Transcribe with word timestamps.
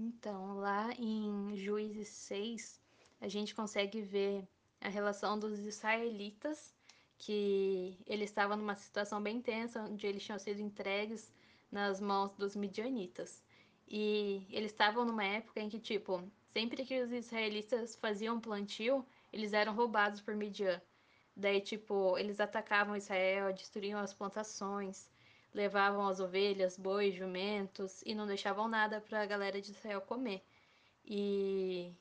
Então, 0.00 0.58
lá 0.58 0.92
em 0.92 1.56
Juízes 1.56 2.08
6, 2.08 2.80
a 3.20 3.26
gente 3.26 3.52
consegue 3.52 4.00
ver 4.00 4.46
a 4.80 4.88
relação 4.88 5.36
dos 5.36 5.58
israelitas, 5.58 6.72
que 7.18 7.98
eles 8.06 8.30
estavam 8.30 8.56
numa 8.56 8.76
situação 8.76 9.20
bem 9.20 9.42
tensa, 9.42 9.82
onde 9.82 10.06
eles 10.06 10.22
tinham 10.22 10.38
sido 10.38 10.60
entregues 10.60 11.32
nas 11.70 12.00
mãos 12.00 12.30
dos 12.36 12.54
midianitas. 12.54 13.42
E 13.88 14.46
eles 14.50 14.70
estavam 14.70 15.04
numa 15.04 15.24
época 15.24 15.60
em 15.60 15.68
que, 15.68 15.80
tipo, 15.80 16.22
sempre 16.52 16.84
que 16.84 17.02
os 17.02 17.10
israelitas 17.10 17.96
faziam 17.96 18.40
plantio, 18.40 19.04
eles 19.32 19.52
eram 19.52 19.74
roubados 19.74 20.20
por 20.20 20.36
Midian. 20.36 20.80
Daí, 21.36 21.60
tipo, 21.60 22.16
eles 22.16 22.38
atacavam 22.38 22.94
Israel, 22.96 23.52
destruíam 23.52 23.98
as 23.98 24.14
plantações, 24.14 25.10
levavam 25.52 26.06
as 26.06 26.20
ovelhas, 26.20 26.76
bois, 26.76 27.14
jumentos 27.14 28.02
e 28.04 28.14
não 28.14 28.26
deixavam 28.26 28.68
nada 28.68 29.00
para 29.00 29.22
a 29.22 29.26
galera 29.26 29.60
de 29.60 29.70
Israel 29.70 30.00
comer. 30.00 30.44
E, 31.04 31.92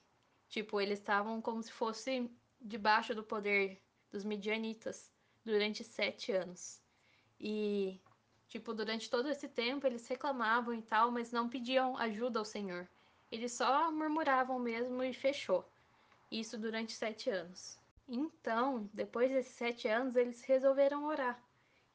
tipo, 0.50 0.82
eles 0.82 1.00
estavam 1.00 1.42
como 1.42 1.64
se 1.64 1.72
fosse 1.72 2.30
debaixo 2.60 3.16
do 3.16 3.24
poder 3.24 3.82
dos 4.12 4.24
midianitas 4.24 5.12
durante 5.46 5.84
sete 5.84 6.32
anos. 6.32 6.82
E, 7.40 8.02
tipo, 8.48 8.74
durante 8.74 9.10
todo 9.10 9.30
esse 9.30 9.48
tempo 9.48 9.88
eles 9.88 10.08
reclamavam 10.08 10.74
e 10.74 10.82
tal, 10.82 11.12
mas 11.12 11.32
não 11.32 11.50
pediam 11.50 11.98
ajuda 11.98 12.40
ao 12.40 12.46
Senhor. 12.46 12.88
Eles 13.32 13.54
só 13.54 13.92
murmuravam 13.92 14.60
mesmo 14.60 15.04
e 15.04 15.14
fechou. 15.14 15.70
Isso 16.32 16.58
durante 16.58 16.94
sete 16.94 17.30
anos. 17.30 17.78
Então, 18.08 18.90
depois 18.94 19.32
desses 19.32 19.54
sete 19.54 19.88
anos, 19.88 20.16
eles 20.16 20.44
resolveram 20.44 21.06
orar. 21.06 21.42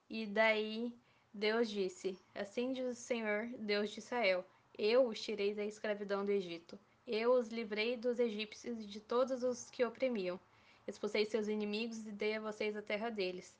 E 0.08 0.26
daí 0.26 0.94
Deus 1.34 1.70
disse: 1.70 2.18
Assim 2.34 2.74
diz 2.74 2.86
o 2.86 2.94
Senhor, 2.94 3.48
Deus 3.58 3.90
de 3.90 4.00
Israel: 4.00 4.44
Eu 4.76 5.08
os 5.08 5.20
tirei 5.20 5.54
da 5.54 5.64
escravidão 5.64 6.26
do 6.26 6.30
Egito. 6.30 6.78
Eu 7.06 7.32
os 7.32 7.48
livrei 7.48 7.96
dos 7.96 8.18
egípcios 8.20 8.78
e 8.78 8.86
de 8.86 9.00
todos 9.00 9.42
os 9.42 9.70
que 9.70 9.84
oprimiam. 9.84 10.38
Expulsei 10.86 11.24
seus 11.24 11.48
inimigos 11.48 12.06
e 12.06 12.12
dei 12.12 12.34
a 12.34 12.40
vocês 12.40 12.76
a 12.76 12.82
terra 12.82 13.08
deles. 13.08 13.56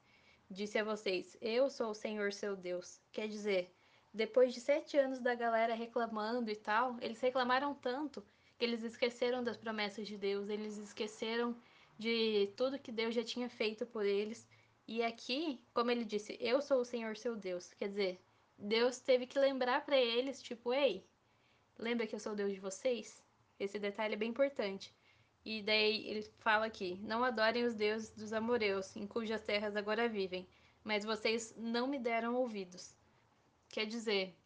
Disse 0.51 0.79
a 0.79 0.85
vocês: 0.85 1.37
Eu 1.41 1.71
sou 1.71 1.91
o 1.91 1.95
Senhor 1.95 2.33
seu 2.33 2.55
Deus. 2.55 3.01
Quer 3.11 3.27
dizer, 3.27 3.73
depois 4.13 4.53
de 4.53 4.61
sete 4.61 4.99
anos 4.99 5.19
da 5.19 5.35
galera 5.35 5.75
reclamando 5.75 6.51
e 6.51 6.57
tal, 6.57 6.99
eles 7.01 7.21
reclamaram 7.21 7.75
tanto 7.75 8.23
que 8.59 8.65
eles 8.67 8.83
esqueceram 8.83 9.43
das 9.43 9.57
promessas 9.57 10.07
de 10.07 10.19
Deus, 10.19 10.51
eles 10.51 10.77
esqueceram 10.77 11.57
de 11.99 12.53
tudo 12.55 12.79
que 12.79 12.93
Deus 12.93 13.15
já 13.15 13.25
tinha 13.25 13.49
feito 13.49 13.87
por 13.87 14.05
eles. 14.05 14.47
E 14.87 15.03
aqui, 15.03 15.61
como 15.73 15.91
ele 15.91 16.05
disse, 16.05 16.37
eu 16.41 16.61
sou 16.61 16.81
o 16.81 16.85
Senhor 16.85 17.17
seu 17.17 17.37
Deus. 17.37 17.73
Quer 17.75 17.89
dizer, 17.89 18.21
Deus 18.59 18.99
teve 18.99 19.27
que 19.27 19.39
lembrar 19.39 19.85
para 19.85 19.97
eles, 19.97 20.43
tipo, 20.43 20.73
ei, 20.73 21.07
lembra 21.79 22.07
que 22.07 22.15
eu 22.15 22.21
sou 22.21 22.33
o 22.33 22.37
Deus 22.37 22.53
de 22.53 22.61
vocês? 22.61 23.23
Esse 23.59 23.79
detalhe 23.79 24.15
é 24.15 24.17
bem 24.17 24.31
importante. 24.31 24.95
E 25.45 25.63
daí 25.63 26.07
ele 26.09 26.23
fala 26.39 26.67
aqui: 26.67 26.99
Não 27.03 27.25
adorem 27.25 27.65
os 27.65 27.75
deuses 27.75 28.11
dos 28.11 28.33
amoreus, 28.33 28.95
em 28.97 29.07
cujas 29.07 29.43
terras 29.43 29.77
agora 29.77 30.09
vivem, 30.09 30.49
mas 30.85 31.05
vocês 31.05 31.55
não 31.57 31.87
me 31.87 31.99
deram 31.99 32.35
ouvidos. 32.35 32.95
Quer 33.69 33.87
dizer, 33.87 34.37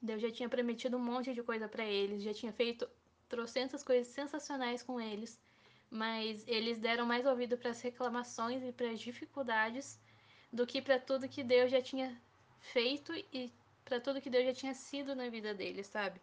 Deus 0.00 0.22
já 0.22 0.30
tinha 0.30 0.48
prometido 0.48 0.96
um 0.96 1.00
monte 1.00 1.34
de 1.34 1.42
coisa 1.42 1.68
para 1.68 1.84
eles, 1.84 2.22
já 2.22 2.32
tinha 2.32 2.52
feito 2.52 2.88
trocentas 3.28 3.82
coisas 3.82 4.08
sensacionais 4.08 4.82
com 4.82 5.00
eles, 5.00 5.40
mas 5.90 6.46
eles 6.46 6.78
deram 6.78 7.06
mais 7.06 7.26
ouvido 7.26 7.56
para 7.56 7.70
as 7.70 7.80
reclamações 7.80 8.62
e 8.62 8.72
para 8.72 8.90
as 8.90 9.00
dificuldades 9.00 9.98
do 10.52 10.66
que 10.66 10.82
para 10.82 10.98
tudo 10.98 11.28
que 11.28 11.42
Deus 11.42 11.70
já 11.70 11.80
tinha 11.80 12.20
feito 12.60 13.12
e 13.32 13.52
para 13.84 14.00
tudo 14.00 14.20
que 14.20 14.30
Deus 14.30 14.44
já 14.44 14.52
tinha 14.52 14.74
sido 14.74 15.14
na 15.14 15.28
vida 15.28 15.54
deles, 15.54 15.86
sabe? 15.86 16.20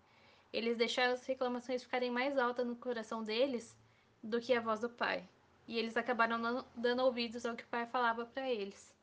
Eles 0.54 0.78
deixaram 0.78 1.14
as 1.14 1.26
reclamações 1.26 1.84
ficarem 1.84 2.12
mais 2.12 2.38
altas 2.38 2.66
no 2.66 2.76
coração 2.76 3.24
deles 3.24 3.76
do 4.24 4.40
que 4.40 4.54
a 4.54 4.62
voz 4.62 4.80
do 4.80 4.90
Pai. 4.90 5.28
E 5.68 5.78
eles 5.78 5.98
acabaram 5.98 6.66
dando 6.76 7.04
ouvidos 7.04 7.46
ao 7.46 7.56
que 7.56 7.64
o 7.64 7.68
Pai 7.68 7.86
falava 7.88 8.26
para 8.26 8.50
eles. 8.50 8.94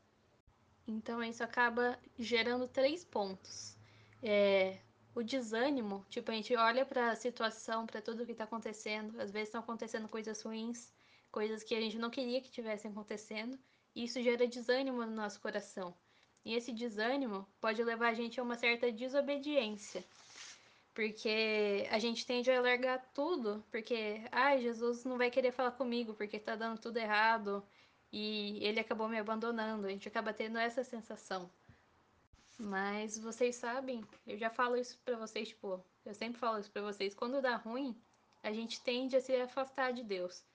Então 0.87 1.23
isso 1.23 1.43
acaba 1.43 1.99
gerando 2.17 2.67
três 2.67 3.03
pontos. 3.03 3.77
É, 4.21 4.77
o 5.15 5.23
desânimo, 5.23 6.05
tipo, 6.09 6.31
a 6.31 6.33
gente 6.33 6.55
olha 6.55 6.85
para 6.85 7.11
a 7.11 7.15
situação, 7.15 7.85
para 7.85 8.01
tudo 8.01 8.25
que 8.25 8.31
está 8.31 8.45
acontecendo, 8.45 9.19
às 9.21 9.31
vezes 9.31 9.49
estão 9.49 9.61
acontecendo 9.61 10.07
coisas 10.09 10.41
ruins, 10.41 10.91
coisas 11.31 11.63
que 11.63 11.75
a 11.75 11.81
gente 11.81 11.97
não 11.97 12.09
queria 12.09 12.41
que 12.41 12.51
tivessem 12.51 12.91
acontecendo, 12.91 13.57
e 13.95 14.05
isso 14.05 14.21
gera 14.21 14.47
desânimo 14.47 15.05
no 15.05 15.15
nosso 15.15 15.39
coração. 15.39 15.95
E 16.43 16.55
esse 16.55 16.71
desânimo 16.71 17.47
pode 17.61 17.83
levar 17.83 18.09
a 18.09 18.13
gente 18.13 18.39
a 18.39 18.43
uma 18.43 18.55
certa 18.55 18.91
desobediência. 18.91 20.03
Porque 20.93 21.87
a 21.89 21.97
gente 21.97 22.25
tende 22.25 22.51
a 22.51 22.61
largar 22.61 22.99
tudo, 23.13 23.63
porque, 23.71 24.21
ai, 24.31 24.57
ah, 24.57 24.61
Jesus 24.61 25.03
não 25.05 25.17
vai 25.17 25.31
querer 25.31 25.51
falar 25.51 25.71
comigo 25.71 26.13
porque 26.13 26.37
tá 26.39 26.55
dando 26.55 26.79
tudo 26.79 26.97
errado 26.97 27.65
e 28.11 28.59
ele 28.63 28.79
acabou 28.79 29.07
me 29.09 29.17
abandonando. 29.17 29.87
A 29.87 29.89
gente 29.89 30.07
acaba 30.07 30.33
tendo 30.33 30.59
essa 30.59 30.83
sensação. 30.83 31.49
Mas 32.57 33.17
vocês 33.17 33.55
sabem, 33.55 34.03
eu 34.25 34.37
já 34.37 34.49
falo 34.49 34.75
isso 34.75 34.99
pra 34.99 35.17
vocês, 35.17 35.49
tipo, 35.49 35.83
eu 36.05 36.13
sempre 36.13 36.39
falo 36.39 36.59
isso 36.59 36.71
pra 36.71 36.81
vocês, 36.81 37.13
quando 37.13 37.41
dá 37.41 37.55
ruim, 37.55 37.99
a 38.41 38.51
gente 38.51 38.81
tende 38.81 39.15
a 39.15 39.21
se 39.21 39.35
afastar 39.35 39.91
de 39.91 40.03
Deus. 40.03 40.45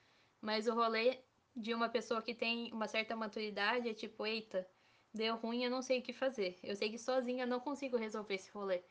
Mas 0.41 0.67
o 0.67 0.73
rolê 0.73 1.19
de 1.55 1.73
uma 1.73 1.89
pessoa 1.89 2.21
que 2.21 2.33
tem 2.33 2.71
uma 2.71 2.87
certa 2.87 3.15
maturidade 3.15 3.89
é 3.89 3.93
tipo, 3.93 4.25
eita, 4.25 4.67
deu 5.13 5.35
ruim, 5.35 5.63
eu 5.63 5.71
não 5.71 5.81
sei 5.81 5.99
o 5.99 6.03
que 6.03 6.13
fazer. 6.13 6.57
Eu 6.63 6.75
sei 6.75 6.89
que 6.89 6.97
sozinha 6.97 7.45
não 7.45 7.59
consigo 7.59 7.97
resolver 7.97 8.35
esse 8.35 8.49
rolê. 8.51 8.83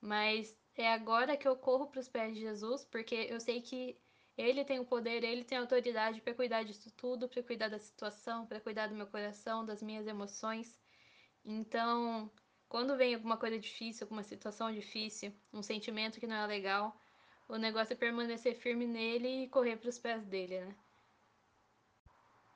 Mas 0.00 0.56
é 0.76 0.92
agora 0.92 1.36
que 1.36 1.46
eu 1.46 1.56
corro 1.56 1.86
para 1.88 2.00
os 2.00 2.08
pés 2.08 2.34
de 2.34 2.40
Jesus, 2.40 2.84
porque 2.84 3.14
eu 3.30 3.40
sei 3.40 3.60
que 3.60 3.98
ele 4.36 4.64
tem 4.64 4.80
o 4.80 4.86
poder, 4.86 5.22
ele 5.24 5.44
tem 5.44 5.58
a 5.58 5.60
autoridade 5.60 6.20
para 6.20 6.34
cuidar 6.34 6.62
disso 6.62 6.90
tudo, 6.92 7.28
para 7.28 7.42
cuidar 7.42 7.68
da 7.68 7.78
situação, 7.78 8.46
para 8.46 8.60
cuidar 8.60 8.86
do 8.86 8.94
meu 8.94 9.06
coração, 9.06 9.64
das 9.64 9.82
minhas 9.82 10.06
emoções. 10.06 10.80
Então, 11.44 12.30
quando 12.72 12.96
vem 12.96 13.14
alguma 13.14 13.36
coisa 13.36 13.58
difícil, 13.58 14.06
alguma 14.06 14.22
situação 14.22 14.72
difícil, 14.72 15.30
um 15.52 15.62
sentimento 15.62 16.18
que 16.18 16.26
não 16.26 16.36
é 16.36 16.46
legal, 16.46 16.98
o 17.46 17.58
negócio 17.58 17.92
é 17.92 17.96
permanecer 17.96 18.54
firme 18.54 18.86
nele 18.86 19.44
e 19.44 19.48
correr 19.50 19.76
para 19.76 19.90
os 19.90 19.98
pés 19.98 20.24
dele, 20.24 20.58
né? 20.58 20.74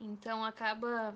Então 0.00 0.42
acaba 0.42 1.14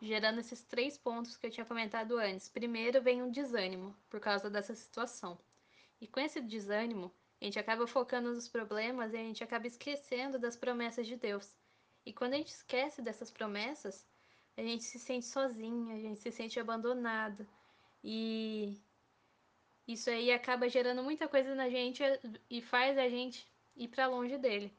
gerando 0.00 0.40
esses 0.40 0.60
três 0.64 0.98
pontos 0.98 1.36
que 1.36 1.46
eu 1.46 1.52
tinha 1.52 1.64
comentado 1.64 2.18
antes. 2.18 2.48
Primeiro 2.48 3.00
vem 3.00 3.22
um 3.22 3.30
desânimo 3.30 3.96
por 4.10 4.18
causa 4.18 4.50
dessa 4.50 4.74
situação. 4.74 5.38
E 6.00 6.08
com 6.08 6.18
esse 6.18 6.40
desânimo, 6.40 7.14
a 7.40 7.44
gente 7.44 7.60
acaba 7.60 7.86
focando 7.86 8.34
nos 8.34 8.48
problemas 8.48 9.12
e 9.12 9.18
a 9.18 9.22
gente 9.22 9.44
acaba 9.44 9.68
esquecendo 9.68 10.36
das 10.36 10.56
promessas 10.56 11.06
de 11.06 11.14
Deus. 11.14 11.56
E 12.04 12.12
quando 12.12 12.34
a 12.34 12.38
gente 12.38 12.50
esquece 12.50 13.00
dessas 13.02 13.30
promessas, 13.30 14.04
a 14.56 14.62
gente 14.62 14.82
se 14.82 14.98
sente 14.98 15.26
sozinha, 15.26 15.94
a 15.94 16.00
gente 16.00 16.18
se 16.18 16.32
sente 16.32 16.58
abandonado, 16.58 17.46
e 18.02 18.76
isso 19.86 20.10
aí 20.10 20.32
acaba 20.32 20.68
gerando 20.68 21.02
muita 21.02 21.28
coisa 21.28 21.54
na 21.54 21.68
gente 21.68 22.02
e 22.50 22.60
faz 22.60 22.96
a 22.98 23.08
gente 23.08 23.46
ir 23.76 23.88
para 23.88 24.06
longe 24.06 24.36
dele. 24.38 24.72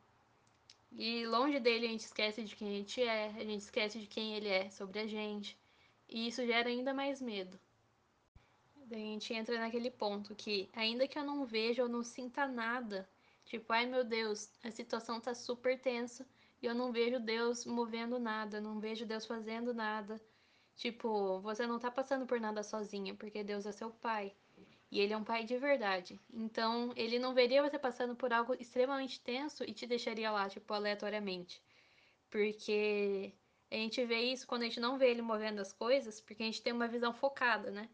E 0.91 1.25
longe 1.25 1.59
dele 1.59 1.87
a 1.87 1.89
gente 1.89 2.01
esquece 2.01 2.43
de 2.43 2.55
quem 2.55 2.67
a 2.67 2.71
gente 2.71 3.01
é, 3.01 3.25
a 3.27 3.43
gente 3.43 3.61
esquece 3.61 3.99
de 3.99 4.07
quem 4.07 4.35
ele 4.35 4.47
é 4.47 4.69
sobre 4.69 4.99
a 4.99 5.07
gente. 5.07 5.57
E 6.07 6.27
isso 6.27 6.45
gera 6.45 6.69
ainda 6.69 6.93
mais 6.93 7.21
medo. 7.21 7.59
A 8.91 8.95
gente 8.95 9.33
entra 9.33 9.57
naquele 9.57 9.89
ponto 9.89 10.35
que, 10.35 10.69
ainda 10.73 11.07
que 11.07 11.17
eu 11.17 11.23
não 11.23 11.45
veja 11.45 11.81
ou 11.83 11.89
não 11.89 12.03
sinta 12.03 12.45
nada, 12.47 13.09
tipo, 13.45 13.73
ai 13.73 13.87
meu 13.87 14.03
Deus, 14.03 14.51
a 14.63 14.69
situação 14.69 15.19
tá 15.19 15.33
super 15.33 15.79
tensa 15.79 16.27
e 16.61 16.65
eu 16.65 16.75
não 16.75 16.91
vejo 16.91 17.19
Deus 17.19 17.65
movendo 17.65 18.19
nada, 18.19 18.61
não 18.61 18.79
vejo 18.79 19.05
Deus 19.05 19.25
fazendo 19.25 19.73
nada, 19.73 20.21
Tipo, 20.75 21.39
você 21.41 21.67
não 21.67 21.79
tá 21.79 21.91
passando 21.91 22.25
por 22.25 22.39
nada 22.39 22.63
sozinha, 22.63 23.13
porque 23.15 23.43
Deus 23.43 23.65
é 23.65 23.71
seu 23.71 23.91
pai. 23.91 24.33
E 24.91 24.99
ele 24.99 25.13
é 25.13 25.17
um 25.17 25.23
pai 25.23 25.43
de 25.43 25.57
verdade. 25.57 26.19
Então, 26.31 26.93
ele 26.95 27.17
não 27.17 27.33
veria 27.33 27.63
você 27.63 27.79
passando 27.79 28.15
por 28.15 28.31
algo 28.31 28.55
extremamente 28.59 29.19
tenso 29.21 29.63
e 29.63 29.73
te 29.73 29.87
deixaria 29.87 30.31
lá, 30.31 30.47
tipo, 30.49 30.73
aleatoriamente. 30.73 31.61
Porque 32.29 33.33
a 33.71 33.75
gente 33.75 34.05
vê 34.05 34.19
isso 34.21 34.45
quando 34.45 34.61
a 34.61 34.65
gente 34.65 34.79
não 34.79 34.97
vê 34.97 35.09
ele 35.09 35.21
movendo 35.21 35.59
as 35.59 35.73
coisas, 35.73 36.21
porque 36.21 36.43
a 36.43 36.45
gente 36.45 36.61
tem 36.61 36.73
uma 36.73 36.87
visão 36.87 37.13
focada, 37.13 37.71
né? 37.71 37.89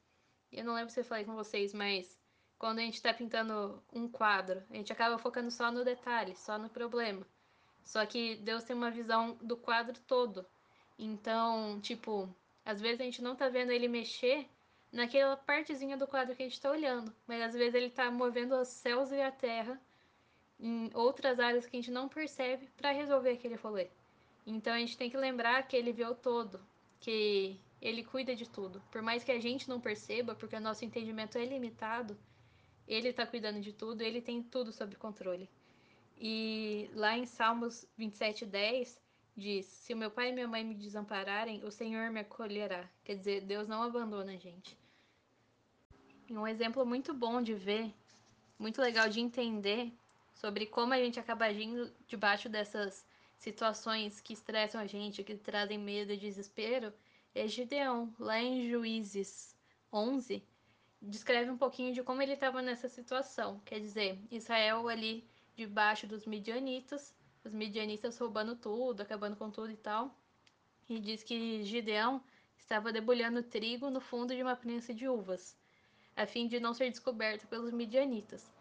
Eu 0.52 0.66
não 0.66 0.74
lembro 0.74 0.92
se 0.92 1.00
eu 1.00 1.06
falei 1.06 1.24
com 1.24 1.36
vocês, 1.36 1.74
mas 1.74 2.20
quando 2.58 2.80
a 2.80 2.81
gente 2.81 3.02
tá 3.02 3.14
pintando 3.14 3.81
um 3.94 4.08
quadro, 4.10 4.62
a 4.70 4.76
gente 4.76 4.92
acaba 4.92 5.18
focando 5.18 5.50
só 5.50 5.72
no 5.72 5.86
detalhe, 5.86 6.36
só 6.36 6.58
no 6.58 6.70
problema. 6.70 7.26
Só 7.81 8.06
que 8.06 8.36
Deus 8.38 8.64
tem 8.64 8.76
uma 8.76 8.92
visão 8.92 9.38
do 9.42 9.56
quadro 9.56 9.98
todo. 10.02 10.46
Então, 10.98 11.80
tipo, 11.80 12.34
às 12.66 12.80
vezes 12.82 13.02
a 13.02 13.04
gente 13.04 13.22
não 13.22 13.36
tá 13.36 13.50
vendo 13.50 13.72
ele 13.72 13.88
mexer 13.88 14.48
naquela 14.92 15.38
partezinha 15.38 15.98
do 15.98 16.08
quadro 16.08 16.36
que 16.36 16.44
a 16.44 16.48
gente 16.48 16.60
tá 16.60 16.72
olhando, 16.72 17.14
mas 17.28 17.42
às 17.42 17.54
vezes 17.54 17.76
ele 17.76 17.90
tá 17.90 18.10
movendo 18.10 18.56
os 18.56 18.68
céus 18.68 19.12
e 19.12 19.22
a 19.22 19.32
terra 19.32 19.80
em 20.60 20.90
outras 20.94 21.40
áreas 21.40 21.66
que 21.66 21.78
a 21.78 21.80
gente 21.80 21.92
não 21.92 22.10
percebe 22.10 22.70
para 22.76 22.92
resolver 22.92 23.32
aquele 23.32 23.56
rolê. 23.56 23.88
Então 24.46 24.74
a 24.74 24.80
gente 24.80 24.98
tem 24.98 25.10
que 25.10 25.18
lembrar 25.18 25.68
que 25.68 25.76
ele 25.76 25.94
vê 25.94 26.06
o 26.06 26.16
todo, 26.16 26.60
que 27.00 27.60
ele 27.82 28.04
cuida 28.04 28.36
de 28.36 28.50
tudo. 28.50 28.82
Por 28.92 29.02
mais 29.02 29.24
que 29.24 29.32
a 29.32 29.40
gente 29.40 29.70
não 29.70 29.80
perceba, 29.80 30.36
porque 30.36 30.56
o 30.56 30.60
nosso 30.60 30.84
entendimento 30.84 31.38
é 31.38 31.46
limitado, 31.46 32.18
ele 32.88 33.14
tá 33.14 33.26
cuidando 33.26 33.62
de 33.62 33.72
tudo, 33.72 34.02
ele 34.02 34.22
tem 34.22 34.42
tudo 34.42 34.72
sob 34.72 34.96
controle. 34.96 35.50
E 36.20 36.90
lá 36.94 37.18
em 37.18 37.26
Salmos 37.26 37.88
27, 37.96 38.46
10, 38.46 39.00
diz: 39.40 39.66
Se 39.66 39.96
meu 39.96 40.12
pai 40.12 40.30
e 40.30 40.34
minha 40.34 40.48
mãe 40.48 40.64
me 40.64 40.76
desampararem, 40.76 41.64
o 41.64 41.72
Senhor 41.72 42.12
me 42.12 42.20
acolherá. 42.20 42.88
Quer 43.04 43.16
dizer, 43.16 43.42
Deus 43.42 43.68
não 43.68 43.82
abandona 43.82 44.34
a 44.34 44.38
gente. 44.38 44.78
E 46.30 46.38
um 46.38 46.46
exemplo 46.46 46.86
muito 46.86 47.14
bom 47.14 47.42
de 47.42 47.56
ver, 47.56 47.92
muito 48.60 48.80
legal 48.80 49.10
de 49.10 49.20
entender 49.20 49.92
sobre 50.36 50.68
como 50.68 50.94
a 50.94 50.98
gente 50.98 51.20
acaba 51.20 51.46
agindo 51.46 51.92
debaixo 52.08 52.48
dessas 52.48 53.04
situações 53.38 54.22
que 54.22 54.34
estressam 54.34 54.80
a 54.80 54.86
gente, 54.86 55.24
que 55.24 55.36
trazem 55.36 55.78
medo 55.78 56.14
e 56.14 56.18
desespero, 56.18 56.94
é 57.34 57.48
Gideão, 57.48 58.14
lá 58.20 58.40
em 58.40 58.70
Juízes 58.70 59.56
11, 59.92 60.44
descreve 61.02 61.50
um 61.50 61.58
pouquinho 61.58 61.94
de 61.94 62.04
como 62.04 62.22
ele 62.22 62.34
estava 62.34 62.62
nessa 62.62 62.90
situação. 62.90 63.62
Quer 63.66 63.80
dizer, 63.80 64.20
Israel 64.30 64.88
ali 64.88 65.24
debaixo 65.56 66.06
dos 66.06 66.26
midianitas, 66.26 67.14
os 67.50 67.54
midianitas 67.54 68.18
roubando 68.18 68.56
tudo, 68.56 69.01
acabando 69.01 69.36
com 69.36 69.50
tudo 69.50 69.72
e 69.72 69.78
tal. 69.78 70.16
E 70.88 71.00
diz 71.00 71.24
que 71.24 71.63
Gideão 71.63 72.24
estava 72.57 72.94
debulhando 72.94 73.42
trigo 73.42 73.90
no 73.90 74.00
fundo 74.00 74.36
de 74.36 74.42
uma 74.44 74.56
prensa 74.56 74.94
de 74.94 75.07
uvas, 75.07 75.57
a 76.16 76.25
fim 76.25 76.48
de 76.48 76.60
não 76.60 76.74
ser 76.74 76.90
descoberto 76.90 77.48
pelos 77.48 77.72
midianitas. 77.72 78.51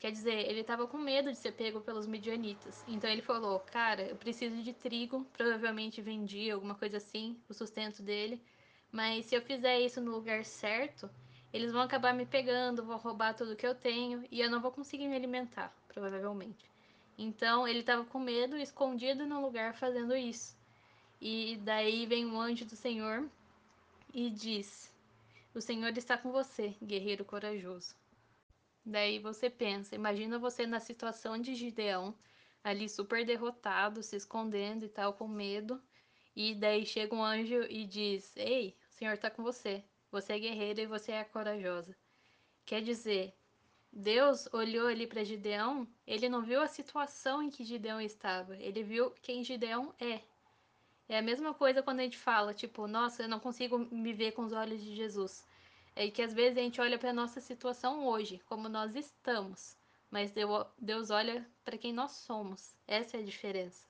Quer 0.00 0.10
dizer, 0.10 0.48
ele 0.48 0.60
estava 0.60 0.86
com 0.86 0.98
medo 0.98 1.30
de 1.30 1.36
ser 1.36 1.52
pego 1.52 1.80
pelos 1.80 2.06
midianitas. 2.06 2.82
Então 2.88 3.08
ele 3.08 3.22
falou: 3.22 3.60
Cara, 3.60 4.02
eu 4.02 4.16
preciso 4.16 4.62
de 4.62 4.72
trigo, 4.72 5.24
provavelmente 5.32 6.00
vendi 6.00 6.50
alguma 6.50 6.74
coisa 6.74 6.96
assim, 6.96 7.38
o 7.48 7.54
sustento 7.54 8.02
dele. 8.02 8.42
Mas 8.90 9.26
se 9.26 9.34
eu 9.34 9.42
fizer 9.42 9.78
isso 9.80 10.00
no 10.00 10.10
lugar 10.10 10.44
certo, 10.44 11.08
eles 11.52 11.70
vão 11.70 11.82
acabar 11.82 12.14
me 12.14 12.26
pegando, 12.26 12.84
vão 12.84 12.98
roubar 12.98 13.34
tudo 13.34 13.54
que 13.54 13.66
eu 13.66 13.74
tenho 13.74 14.24
e 14.30 14.40
eu 14.40 14.50
não 14.50 14.60
vou 14.60 14.72
conseguir 14.72 15.06
me 15.06 15.16
alimentar, 15.16 15.72
provavelmente. 15.86 16.71
Então 17.22 17.68
ele 17.68 17.78
estava 17.78 18.04
com 18.04 18.18
medo, 18.18 18.56
escondido 18.56 19.24
no 19.24 19.40
lugar 19.40 19.74
fazendo 19.76 20.16
isso. 20.16 20.56
E 21.20 21.56
daí 21.62 22.04
vem 22.04 22.26
um 22.26 22.40
anjo 22.40 22.64
do 22.64 22.74
Senhor 22.74 23.30
e 24.12 24.28
diz: 24.28 24.92
O 25.54 25.60
Senhor 25.60 25.96
está 25.96 26.18
com 26.18 26.32
você, 26.32 26.74
guerreiro 26.82 27.24
corajoso. 27.24 27.94
Daí 28.84 29.20
você 29.20 29.48
pensa, 29.48 29.94
imagina 29.94 30.36
você 30.36 30.66
na 30.66 30.80
situação 30.80 31.40
de 31.40 31.54
Gideão, 31.54 32.12
ali 32.64 32.88
super 32.88 33.24
derrotado, 33.24 34.02
se 34.02 34.16
escondendo 34.16 34.84
e 34.84 34.88
tal, 34.88 35.14
com 35.14 35.28
medo. 35.28 35.80
E 36.34 36.56
daí 36.56 36.84
chega 36.84 37.14
um 37.14 37.22
anjo 37.22 37.62
e 37.70 37.86
diz: 37.86 38.36
Ei, 38.36 38.76
o 38.90 38.94
Senhor 38.94 39.12
está 39.12 39.30
com 39.30 39.44
você. 39.44 39.84
Você 40.10 40.32
é 40.32 40.38
guerreira 40.40 40.82
e 40.82 40.86
você 40.86 41.12
é 41.12 41.22
corajosa. 41.22 41.96
Quer 42.66 42.82
dizer, 42.82 43.32
Deus 43.92 44.48
olhou 44.52 44.86
ali 44.86 45.06
para 45.06 45.22
Gideão, 45.22 45.86
ele 46.06 46.28
não 46.28 46.42
viu 46.42 46.62
a 46.62 46.66
situação 46.66 47.42
em 47.42 47.50
que 47.50 47.64
Gideão 47.64 48.00
estava, 48.00 48.56
ele 48.56 48.82
viu 48.82 49.10
quem 49.20 49.44
Gideão 49.44 49.94
é. 50.00 50.22
É 51.08 51.18
a 51.18 51.22
mesma 51.22 51.52
coisa 51.52 51.82
quando 51.82 52.00
a 52.00 52.04
gente 52.04 52.16
fala, 52.16 52.54
tipo, 52.54 52.86
nossa, 52.86 53.24
eu 53.24 53.28
não 53.28 53.38
consigo 53.38 53.78
me 53.78 54.14
ver 54.14 54.32
com 54.32 54.44
os 54.44 54.52
olhos 54.52 54.82
de 54.82 54.96
Jesus. 54.96 55.46
É 55.94 56.10
que 56.10 56.22
às 56.22 56.32
vezes 56.32 56.56
a 56.56 56.62
gente 56.62 56.80
olha 56.80 56.98
para 56.98 57.10
a 57.10 57.12
nossa 57.12 57.38
situação 57.38 58.06
hoje, 58.06 58.40
como 58.46 58.66
nós 58.66 58.96
estamos, 58.96 59.76
mas 60.10 60.32
Deus 60.78 61.10
olha 61.10 61.46
para 61.62 61.76
quem 61.76 61.92
nós 61.92 62.12
somos. 62.12 62.74
Essa 62.86 63.18
é 63.18 63.20
a 63.20 63.24
diferença. 63.24 63.86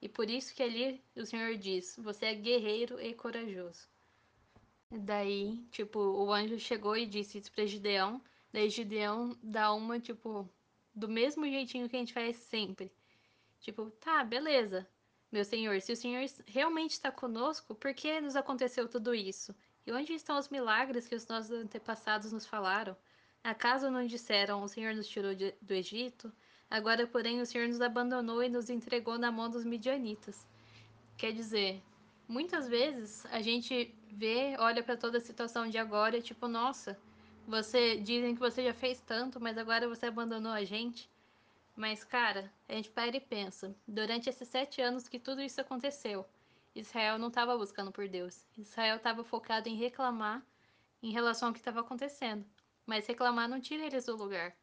E 0.00 0.08
por 0.08 0.28
isso 0.28 0.54
que 0.54 0.62
ali 0.62 1.02
o 1.16 1.24
Senhor 1.24 1.56
diz: 1.56 1.96
Você 1.98 2.26
é 2.26 2.34
guerreiro 2.34 3.00
e 3.00 3.14
corajoso. 3.14 3.88
Daí, 4.90 5.58
tipo, 5.70 5.98
o 5.98 6.32
anjo 6.32 6.58
chegou 6.58 6.96
e 6.96 7.06
disse 7.06 7.38
isso 7.38 7.50
pra 7.50 7.66
Gideão. 7.66 8.22
Daí 8.52 8.70
Gideão 8.70 9.36
dá 9.42 9.72
uma, 9.72 10.00
tipo, 10.00 10.48
do 10.94 11.08
mesmo 11.08 11.44
jeitinho 11.46 11.88
que 11.88 11.96
a 11.96 11.98
gente 11.98 12.12
faz 12.12 12.36
sempre. 12.36 12.90
Tipo, 13.60 13.90
tá, 14.00 14.24
beleza. 14.24 14.88
Meu 15.30 15.44
Senhor, 15.44 15.80
se 15.80 15.92
o 15.92 15.96
Senhor 15.96 16.24
realmente 16.46 16.92
está 16.92 17.12
conosco, 17.12 17.74
por 17.74 17.92
que 17.92 18.20
nos 18.20 18.36
aconteceu 18.36 18.88
tudo 18.88 19.14
isso? 19.14 19.54
E 19.86 19.92
onde 19.92 20.12
estão 20.12 20.38
os 20.38 20.48
milagres 20.48 21.06
que 21.06 21.14
os 21.14 21.26
nossos 21.26 21.50
antepassados 21.50 22.32
nos 22.32 22.46
falaram? 22.46 22.96
Acaso 23.44 23.90
não 23.90 24.06
disseram: 24.06 24.62
O 24.62 24.68
Senhor 24.68 24.94
nos 24.94 25.08
tirou 25.08 25.34
de, 25.34 25.54
do 25.60 25.74
Egito? 25.74 26.32
Agora, 26.70 27.06
porém, 27.06 27.40
o 27.40 27.46
Senhor 27.46 27.68
nos 27.68 27.80
abandonou 27.80 28.42
e 28.42 28.48
nos 28.48 28.68
entregou 28.68 29.18
na 29.18 29.30
mão 29.30 29.48
dos 29.48 29.64
midianitas. 29.64 30.46
Quer 31.16 31.32
dizer, 31.32 31.82
muitas 32.28 32.68
vezes 32.68 33.24
a 33.26 33.40
gente 33.40 33.94
vê, 34.12 34.54
olha 34.58 34.82
para 34.82 34.96
toda 34.96 35.18
a 35.18 35.20
situação 35.20 35.68
de 35.68 35.78
agora 35.78 36.18
e 36.18 36.22
tipo, 36.22 36.46
nossa, 36.46 36.98
você 37.48 37.96
dizem 37.96 38.34
que 38.34 38.40
você 38.40 38.62
já 38.62 38.74
fez 38.74 39.00
tanto, 39.00 39.40
mas 39.40 39.56
agora 39.56 39.88
você 39.88 40.04
abandonou 40.04 40.52
a 40.52 40.64
gente. 40.64 41.10
Mas, 41.74 42.04
cara, 42.04 42.52
a 42.68 42.74
gente 42.74 42.90
para 42.90 43.16
e 43.16 43.20
pensa: 43.20 43.74
durante 43.86 44.28
esses 44.28 44.46
sete 44.46 44.82
anos 44.82 45.08
que 45.08 45.18
tudo 45.18 45.40
isso 45.40 45.58
aconteceu, 45.58 46.26
Israel 46.74 47.18
não 47.18 47.28
estava 47.28 47.56
buscando 47.56 47.90
por 47.90 48.06
Deus. 48.06 48.44
Israel 48.58 48.96
estava 48.98 49.24
focado 49.24 49.66
em 49.66 49.76
reclamar 49.76 50.44
em 51.02 51.10
relação 51.10 51.48
ao 51.48 51.54
que 51.54 51.60
estava 51.60 51.80
acontecendo. 51.80 52.44
Mas 52.84 53.06
reclamar 53.06 53.48
não 53.48 53.60
tira 53.60 53.86
eles 53.86 54.04
do 54.04 54.14
lugar. 54.14 54.54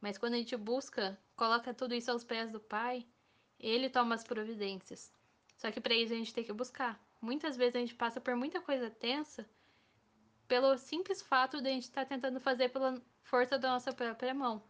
Mas 0.00 0.16
quando 0.16 0.34
a 0.34 0.38
gente 0.38 0.56
busca, 0.56 1.18
coloca 1.34 1.74
tudo 1.74 1.96
isso 1.96 2.12
aos 2.12 2.22
pés 2.22 2.52
do 2.52 2.60
Pai, 2.60 3.04
ele 3.58 3.90
toma 3.90 4.14
as 4.14 4.22
providências. 4.22 5.12
Só 5.56 5.68
que 5.72 5.80
para 5.80 5.94
isso 5.94 6.12
a 6.12 6.16
gente 6.16 6.32
tem 6.32 6.44
que 6.44 6.52
buscar. 6.52 6.96
Muitas 7.20 7.56
vezes 7.56 7.74
a 7.74 7.80
gente 7.80 7.94
passa 7.96 8.20
por 8.20 8.36
muita 8.36 8.60
coisa 8.60 8.88
tensa 8.88 9.44
pelo 10.50 10.76
simples 10.76 11.22
fato 11.22 11.62
de 11.62 11.68
a 11.68 11.72
gente 11.72 11.84
estar 11.84 12.02
tá 12.02 12.08
tentando 12.08 12.40
fazer 12.40 12.70
pela 12.70 13.00
força 13.22 13.56
da 13.56 13.70
nossa 13.70 13.92
própria 13.92 14.34
mão. 14.34 14.60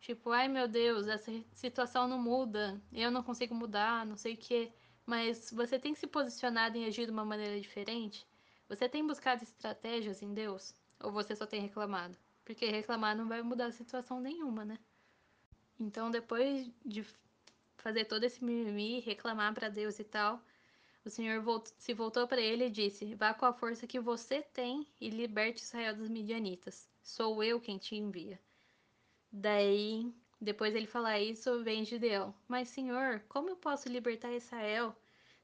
Tipo, 0.00 0.30
ai 0.30 0.48
meu 0.48 0.66
Deus, 0.66 1.06
essa 1.06 1.30
situação 1.52 2.08
não 2.08 2.18
muda, 2.18 2.80
eu 2.90 3.10
não 3.10 3.22
consigo 3.22 3.54
mudar, 3.54 4.06
não 4.06 4.16
sei 4.16 4.32
o 4.32 4.38
que. 4.38 4.72
Mas 5.04 5.50
você 5.50 5.78
tem 5.78 5.94
se 5.94 6.06
posicionado 6.06 6.78
em 6.78 6.86
agir 6.86 7.04
de 7.04 7.12
uma 7.12 7.26
maneira 7.26 7.60
diferente? 7.60 8.26
Você 8.70 8.88
tem 8.88 9.06
buscado 9.06 9.42
estratégias 9.42 10.22
em 10.22 10.32
Deus? 10.32 10.74
Ou 10.98 11.12
você 11.12 11.36
só 11.36 11.44
tem 11.44 11.60
reclamado? 11.60 12.16
Porque 12.42 12.64
reclamar 12.70 13.14
não 13.14 13.28
vai 13.28 13.42
mudar 13.42 13.66
a 13.66 13.72
situação 13.72 14.18
nenhuma, 14.18 14.64
né? 14.64 14.78
Então, 15.78 16.10
depois 16.10 16.70
de 16.86 17.04
fazer 17.76 18.06
todo 18.06 18.24
esse 18.24 18.42
mimimi, 18.42 19.00
reclamar 19.00 19.52
para 19.52 19.68
Deus 19.68 19.98
e 19.98 20.04
tal, 20.04 20.42
o 21.04 21.10
Senhor 21.10 21.42
se 21.78 21.92
voltou 21.92 22.28
para 22.28 22.40
ele 22.40 22.66
e 22.66 22.70
disse: 22.70 23.14
Vá 23.14 23.34
com 23.34 23.44
a 23.44 23.52
força 23.52 23.86
que 23.86 23.98
você 23.98 24.42
tem 24.42 24.86
e 25.00 25.10
liberte 25.10 25.62
Israel 25.62 25.96
dos 25.96 26.08
midianitas. 26.08 26.88
Sou 27.02 27.42
eu 27.42 27.60
quem 27.60 27.76
te 27.76 27.96
envia. 27.96 28.40
Daí, 29.30 30.12
depois 30.40 30.74
ele 30.74 30.86
falar 30.86 31.18
isso, 31.20 31.62
vem 31.64 31.84
Gideão. 31.84 32.34
Mas, 32.46 32.68
Senhor, 32.68 33.20
como 33.28 33.48
eu 33.48 33.56
posso 33.56 33.88
libertar 33.88 34.32
Israel? 34.32 34.94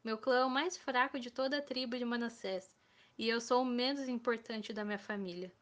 Meu 0.05 0.17
clã 0.17 0.41
é 0.41 0.45
o 0.45 0.51
mais 0.51 0.77
fraco 0.77 1.19
de 1.19 1.31
toda 1.31 1.59
a 1.59 1.63
tribo 1.63 1.99
de 1.99 2.05
Manassés, 2.05 2.71
e 3.19 3.29
eu 3.29 3.41
sou 3.41 3.63
o 3.63 3.67
menos 3.67 4.09
importante 4.09 4.73
da 4.73 4.85
minha 4.85 4.99
família. 4.99 5.53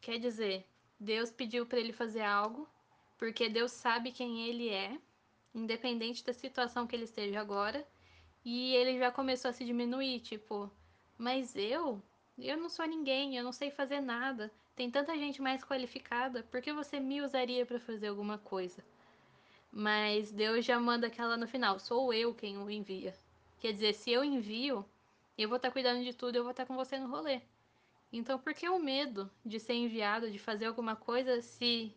Quer 0.00 0.18
dizer, 0.18 0.66
Deus 0.98 1.30
pediu 1.30 1.64
para 1.64 1.78
ele 1.78 1.92
fazer 1.92 2.22
algo, 2.22 2.68
porque 3.16 3.48
Deus 3.48 3.70
sabe 3.70 4.10
quem 4.10 4.48
ele 4.48 4.68
é, 4.70 4.98
independente 5.54 6.24
da 6.24 6.32
situação 6.32 6.86
que 6.86 6.96
ele 6.96 7.04
esteja 7.04 7.40
agora, 7.40 7.86
e 8.48 8.76
ele 8.76 8.96
já 8.96 9.10
começou 9.10 9.48
a 9.48 9.52
se 9.52 9.64
diminuir, 9.64 10.20
tipo, 10.20 10.70
mas 11.18 11.56
eu, 11.56 12.00
eu 12.38 12.56
não 12.56 12.68
sou 12.68 12.86
ninguém, 12.86 13.36
eu 13.36 13.42
não 13.42 13.50
sei 13.50 13.72
fazer 13.72 14.00
nada. 14.00 14.52
Tem 14.76 14.88
tanta 14.88 15.18
gente 15.18 15.42
mais 15.42 15.64
qualificada, 15.64 16.44
por 16.44 16.62
que 16.62 16.72
você 16.72 17.00
me 17.00 17.20
usaria 17.20 17.66
para 17.66 17.80
fazer 17.80 18.06
alguma 18.06 18.38
coisa? 18.38 18.84
Mas 19.72 20.30
Deus 20.30 20.64
já 20.64 20.78
manda 20.78 21.08
aquela 21.08 21.36
no 21.36 21.48
final: 21.48 21.80
sou 21.80 22.14
eu 22.14 22.32
quem 22.32 22.56
o 22.56 22.70
envia. 22.70 23.12
Quer 23.58 23.72
dizer, 23.72 23.94
se 23.94 24.12
eu 24.12 24.22
envio, 24.22 24.86
eu 25.36 25.48
vou 25.48 25.56
estar 25.56 25.70
tá 25.70 25.72
cuidando 25.72 26.04
de 26.04 26.14
tudo, 26.14 26.36
eu 26.36 26.44
vou 26.44 26.52
estar 26.52 26.64
tá 26.64 26.68
com 26.68 26.76
você 26.76 27.00
no 27.00 27.10
rolê. 27.10 27.40
Então, 28.12 28.38
por 28.38 28.54
que 28.54 28.68
o 28.68 28.78
medo 28.78 29.28
de 29.44 29.58
ser 29.58 29.74
enviado, 29.74 30.30
de 30.30 30.38
fazer 30.38 30.66
alguma 30.66 30.94
coisa, 30.94 31.42
se 31.42 31.92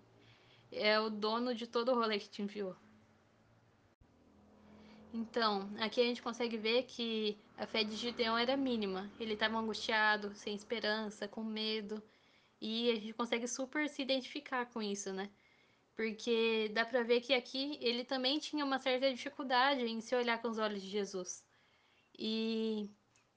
é 0.71 0.99
o 0.99 1.11
dono 1.11 1.53
de 1.53 1.67
todo 1.67 1.91
o 1.91 1.95
rolê 1.95 2.17
que 2.17 2.27
te 2.27 2.41
enviou? 2.41 2.75
Então, 5.13 5.69
aqui 5.79 6.01
a 6.01 6.03
gente 6.03 6.21
consegue 6.21 6.55
ver 6.57 6.83
que 6.83 7.37
a 7.57 7.65
fé 7.65 7.83
de 7.83 7.95
Gideão 7.95 8.37
era 8.37 8.55
mínima. 8.55 9.11
Ele 9.19 9.33
estava 9.33 9.57
angustiado, 9.57 10.33
sem 10.35 10.53
esperança, 10.55 11.27
com 11.27 11.43
medo. 11.43 12.01
E 12.61 12.91
a 12.91 12.95
gente 12.95 13.13
consegue 13.13 13.47
super 13.47 13.89
se 13.89 14.01
identificar 14.01 14.67
com 14.67 14.81
isso, 14.81 15.11
né? 15.11 15.29
Porque 15.95 16.69
dá 16.73 16.85
pra 16.85 17.03
ver 17.03 17.21
que 17.21 17.33
aqui 17.33 17.77
ele 17.81 18.03
também 18.05 18.39
tinha 18.39 18.63
uma 18.63 18.79
certa 18.79 19.11
dificuldade 19.11 19.81
em 19.81 19.99
se 19.99 20.15
olhar 20.15 20.41
com 20.41 20.49
os 20.49 20.59
olhos 20.59 20.81
de 20.81 20.89
Jesus. 20.89 21.43
E 22.17 22.89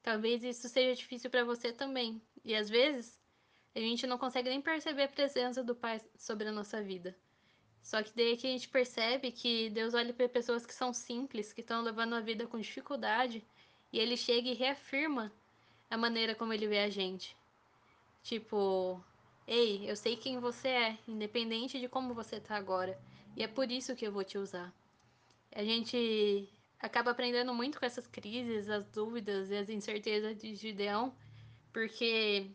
talvez 0.03 0.45
isso 0.45 0.69
seja 0.69 0.95
difícil 0.95 1.31
para 1.31 1.45
você 1.45 1.73
também. 1.73 2.21
E 2.45 2.55
às 2.55 2.69
vezes 2.69 3.19
a 3.75 3.81
gente 3.81 4.07
não 4.07 4.19
consegue 4.19 4.49
nem 4.51 4.61
perceber 4.61 5.05
a 5.05 5.09
presença 5.09 5.65
do 5.65 5.75
Pai 5.75 6.01
sobre 6.17 6.49
a 6.49 6.53
nossa 6.53 6.83
vida. 6.83 7.17
Só 7.83 8.03
que 8.03 8.13
daí 8.15 8.37
que 8.37 8.47
a 8.47 8.51
gente 8.51 8.69
percebe 8.69 9.33
que 9.33 9.69
Deus 9.71 9.93
olha 9.95 10.13
para 10.15 10.29
pessoas 10.29 10.65
que 10.65 10.75
são 10.75 10.93
simples, 10.93 11.53
que 11.53 11.61
estão 11.61 11.83
levando 11.83 12.15
a 12.15 12.21
vida 12.21 12.47
com 12.47 12.59
dificuldade, 12.59 13.45
e 13.93 13.99
ele 13.99 14.17
chega 14.17 14.49
e 14.49 14.55
reafirma 14.55 15.33
a 15.91 15.97
maneira 15.97 16.35
como 16.35 16.53
ele 16.53 16.67
vê 16.67 16.79
a 16.79 16.89
gente. 16.89 17.37
Tipo, 18.23 19.03
Ei, 19.47 19.91
eu 19.91 19.97
sei 19.97 20.17
quem 20.17 20.39
você 20.39 20.69
é, 20.69 20.99
independente 21.07 21.81
de 21.81 21.89
como 21.89 22.15
você 22.15 22.41
tá 22.41 22.57
agora. 22.57 22.99
E 23.37 23.43
é 23.43 23.49
por 23.49 23.71
isso 23.71 23.97
que 23.97 24.07
eu 24.07 24.13
vou 24.13 24.25
te 24.25 24.39
usar. 24.39 24.73
A 25.55 25.65
gente 25.65 26.49
acaba 26.79 27.11
aprendendo 27.11 27.53
muito 27.53 27.79
com 27.79 27.85
essas 27.85 28.07
crises, 28.07 28.69
as 28.71 28.87
dúvidas 28.87 29.51
e 29.51 29.57
as 29.57 29.69
incertezas 29.69 30.37
de 30.39 30.55
Gideão, 30.55 31.15
porque 31.73 32.51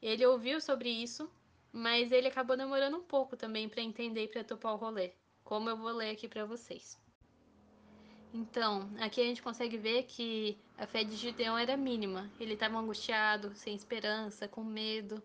ele 0.00 0.26
ouviu 0.26 0.60
sobre 0.60 0.90
isso, 0.90 1.30
mas 1.72 2.10
ele 2.12 2.28
acabou 2.28 2.56
demorando 2.56 2.96
um 2.96 3.02
pouco 3.02 3.36
também 3.36 3.68
para 3.68 3.82
entender 3.82 4.24
e 4.24 4.28
para 4.28 4.44
topar 4.44 4.74
o 4.74 4.76
rolê, 4.76 5.12
como 5.44 5.68
eu 5.68 5.76
vou 5.76 5.92
ler 5.92 6.10
aqui 6.10 6.28
para 6.28 6.44
vocês. 6.44 6.98
Então, 8.32 8.88
aqui 9.00 9.20
a 9.20 9.24
gente 9.24 9.42
consegue 9.42 9.76
ver 9.76 10.04
que 10.04 10.56
a 10.78 10.86
fé 10.86 11.02
de 11.02 11.16
Gideão 11.16 11.58
era 11.58 11.76
mínima. 11.76 12.30
Ele 12.38 12.54
estava 12.54 12.78
angustiado, 12.78 13.54
sem 13.54 13.74
esperança, 13.74 14.46
com 14.46 14.62
medo, 14.62 15.22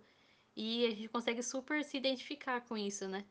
e 0.55 0.85
a 0.85 0.89
gente 0.89 1.09
consegue 1.09 1.43
super 1.43 1.83
se 1.83 1.97
identificar 1.97 2.61
com 2.61 2.77
isso, 2.77 3.07
né? 3.07 3.25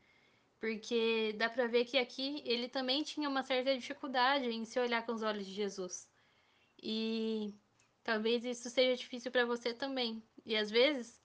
Porque 0.60 1.34
dá 1.36 1.50
pra 1.50 1.66
ver 1.66 1.84
que 1.84 1.98
aqui 1.98 2.42
ele 2.44 2.68
também 2.68 3.02
tinha 3.02 3.28
uma 3.28 3.42
certa 3.42 3.76
dificuldade 3.76 4.46
em 4.46 4.64
se 4.64 4.78
olhar 4.78 5.04
com 5.04 5.12
os 5.12 5.22
olhos 5.22 5.44
de 5.44 5.52
Jesus. 5.52 6.08
E 6.82 7.52
talvez 8.02 8.44
isso 8.44 8.70
seja 8.70 8.96
difícil 8.96 9.30
para 9.30 9.44
você 9.44 9.74
também. 9.74 10.22
E 10.46 10.56
às 10.56 10.70
vezes 10.70 11.20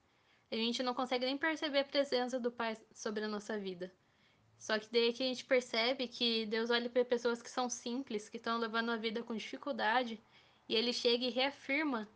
a 0.52 0.56
gente 0.56 0.82
não 0.82 0.94
consegue 0.94 1.26
nem 1.26 1.38
perceber 1.38 1.80
a 1.80 1.84
presença 1.84 2.40
do 2.40 2.52
Pai 2.52 2.78
sobre 2.94 3.24
a 3.24 3.28
nossa 3.28 3.58
vida. 3.58 3.92
Só 4.58 4.78
que 4.78 4.92
daí 4.92 5.14
que 5.14 5.24
a 5.24 5.26
gente 5.26 5.46
percebe 5.46 6.08
que 6.08 6.46
Deus 6.48 6.70
olha 6.70 6.90
para 6.90 7.06
pessoas 7.06 7.42
que 7.42 7.50
são 7.50 7.70
simples, 7.70 8.28
que 8.28 8.38
estão 8.38 8.58
levando 8.58 8.92
a 8.92 8.98
vida 8.98 9.24
com 9.24 9.36
dificuldade, 9.36 10.20
e 10.68 10.76
ele 10.76 10.92
chega 10.92 11.26
e 11.26 11.30
reafirma 11.30 12.10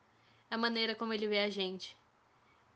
a 0.52 0.58
maneira 0.58 0.94
como 0.94 1.14
ele 1.14 1.28
vê 1.28 1.40
a 1.40 1.50
gente. 1.50 1.96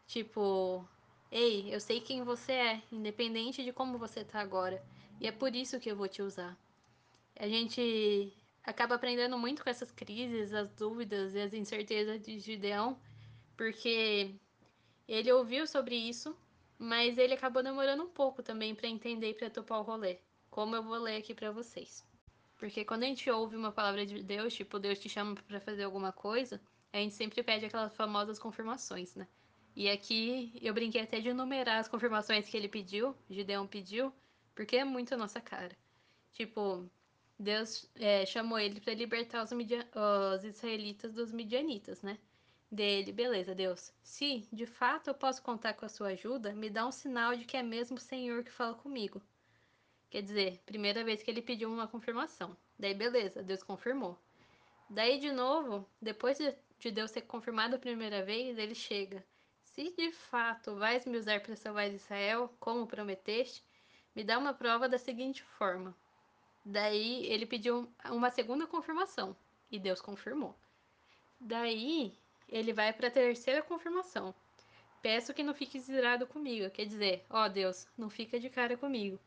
Tipo, 0.08 0.88
ei, 1.30 1.74
eu 1.74 1.82
sei 1.82 2.00
quem 2.00 2.24
você 2.24 2.54
é, 2.54 2.82
independente 2.92 3.64
de 3.64 3.74
como 3.74 3.98
você 3.98 4.24
tá 4.24 4.40
agora, 4.40 4.82
e 5.20 5.28
é 5.28 5.32
por 5.32 5.54
isso 5.54 5.80
que 5.80 5.92
eu 5.92 5.96
vou 5.96 6.08
te 6.08 6.22
usar. 6.22 6.58
A 7.36 7.48
gente 7.48 8.34
acaba 8.64 8.96
aprendendo 8.96 9.38
muito 9.38 9.64
com 9.64 9.70
essas 9.70 9.92
crises, 9.92 10.54
as 10.54 10.70
dúvidas 10.72 11.36
e 11.36 11.42
as 11.42 11.54
incertezas 11.54 12.22
de 12.22 12.40
Gideão, 12.40 12.98
porque 13.58 14.34
ele 15.08 15.32
ouviu 15.32 15.66
sobre 15.66 15.96
isso, 15.96 16.36
mas 16.78 17.18
ele 17.18 17.34
acabou 17.34 17.64
demorando 17.64 18.04
um 18.04 18.10
pouco 18.10 18.44
também 18.44 18.76
para 18.76 18.88
entender 18.88 19.32
e 19.32 19.34
para 19.34 19.50
topar 19.50 19.80
o 19.80 19.84
rolê, 19.84 20.20
como 20.50 20.76
eu 20.76 20.84
vou 20.84 20.98
ler 20.98 21.18
aqui 21.18 21.34
para 21.34 21.52
vocês. 21.52 22.06
Porque 22.58 22.84
quando 22.84 23.04
a 23.04 23.08
gente 23.08 23.30
ouve 23.30 23.56
uma 23.56 23.72
palavra 23.72 24.06
de 24.06 24.24
Deus, 24.24 24.54
tipo, 24.54 24.80
Deus 24.80 25.00
te 25.00 25.08
chama 25.08 25.36
para 25.36 25.60
fazer 25.60 25.84
alguma 25.84 26.12
coisa, 26.12 26.60
a 26.92 26.98
gente 26.98 27.14
sempre 27.14 27.44
pede 27.44 27.66
aquelas 27.66 27.96
famosas 27.96 28.40
confirmações, 28.40 29.16
né? 29.16 29.28
E 29.76 29.90
aqui 29.90 30.58
eu 30.60 30.74
brinquei 30.74 31.02
até 31.02 31.20
de 31.20 31.30
enumerar 31.30 31.80
as 31.80 31.88
confirmações 31.88 32.50
que 32.50 32.58
ele 32.58 32.68
pediu, 32.68 33.16
Gideão 33.30 33.68
pediu, 33.68 34.12
porque 34.56 34.78
é 34.78 34.84
muito 34.84 35.14
a 35.14 35.18
nossa 35.18 35.40
cara. 35.40 35.78
Tipo, 36.34 36.90
Deus 37.40 37.88
é, 37.96 38.26
chamou 38.26 38.58
ele 38.58 38.82
para 38.82 38.96
libertar 38.96 39.44
os, 39.44 39.52
os, 39.52 40.44
israelitas 40.44 41.14
dos 41.14 41.32
midianitas, 41.32 42.02
né? 42.02 42.18
Dele, 42.70 43.14
beleza, 43.14 43.56
Deus. 43.56 43.94
Se 44.04 44.48
de 44.52 44.66
fato 44.66 45.10
eu 45.10 45.14
posso 45.14 45.42
contar 45.42 45.74
com 45.74 45.86
a 45.86 45.90
sua 45.90 46.10
ajuda, 46.10 46.54
me 46.54 46.70
dá 46.70 46.86
um 46.86 46.92
sinal 46.92 47.36
de 47.36 47.46
que 47.46 47.56
é 47.56 47.64
mesmo 47.64 47.98
o 47.98 48.02
Senhor 48.02 48.44
que 48.44 48.52
fala 48.52 48.76
comigo. 48.76 49.22
Quer 50.10 50.22
dizer, 50.22 50.62
primeira 50.66 51.04
vez 51.04 51.24
que 51.24 51.32
ele 51.32 51.42
pediu 51.42 51.72
uma 51.72 51.88
confirmação. 51.88 52.56
Daí, 52.78 52.94
beleza, 52.94 53.42
Deus 53.42 53.64
confirmou. 53.64 54.18
Daí, 54.90 55.20
de 55.20 55.32
novo, 55.32 55.88
depois 56.02 56.38
de 56.38 56.92
Deus 56.92 57.12
ter 57.12 57.22
confirmado 57.22 57.76
a 57.76 57.80
primeira 57.80 58.24
vez, 58.24 58.58
ele 58.58 58.76
chega. 58.76 59.26
Se 59.64 59.94
de 59.96 60.12
fato 60.12 60.76
vais 60.76 61.06
me 61.06 61.18
usar 61.18 61.42
para 61.42 61.56
salvar 61.56 61.92
Israel, 61.92 62.54
como 62.60 62.88
prometeste, 62.88 63.64
me 64.16 64.24
dá 64.24 64.38
uma 64.38 64.54
prova 64.54 64.90
da 64.90 64.98
seguinte 64.98 65.44
forma. 65.44 65.96
Daí 66.66 67.26
ele 67.28 67.46
pediu 67.46 67.90
uma 68.10 68.30
segunda 68.30 68.66
confirmação 68.66 69.36
e 69.72 69.80
Deus 69.80 70.02
confirmou. 70.02 70.58
Daí 71.40 72.18
ele 72.48 72.74
vai 72.74 72.94
para 72.94 73.08
a 73.08 73.12
terceira 73.12 73.62
confirmação. 73.62 74.34
Peço 75.02 75.34
que 75.34 75.44
não 75.44 75.54
fique 75.54 75.78
irado 75.92 76.26
comigo, 76.26 76.70
quer 76.72 76.86
dizer, 76.86 77.26
ó 77.30 77.48
Deus, 77.48 77.88
não 77.98 78.10
fica 78.10 78.40
de 78.40 78.50
cara 78.50 78.76
comigo, 78.76 79.20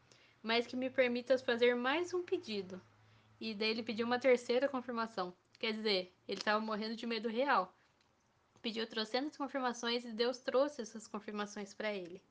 mas 0.43 0.67
que 0.67 0.77
me 0.77 0.91
permitas 0.91 1.43
fazer 1.43 1.75
mais 1.75 2.13
um 2.13 2.23
pedido. 2.23 2.81
E 3.41 3.55
daí 3.55 3.71
ele 3.71 3.83
pediu 3.83 4.07
uma 4.07 4.19
terceira 4.19 4.69
confirmação, 4.69 5.35
quer 5.59 5.73
dizer, 5.73 6.13
ele 6.29 6.41
estava 6.41 6.61
morrendo 6.61 6.97
de 6.97 7.07
medo 7.07 7.29
real. 7.29 7.75
Pediu 8.61 8.87
trocentas 8.87 9.37
confirmações 9.37 10.05
e 10.05 10.13
Deus 10.13 10.39
trouxe 10.39 10.83
essas 10.83 11.07
confirmações 11.07 11.73
para 11.73 11.95
ele. 11.95 12.23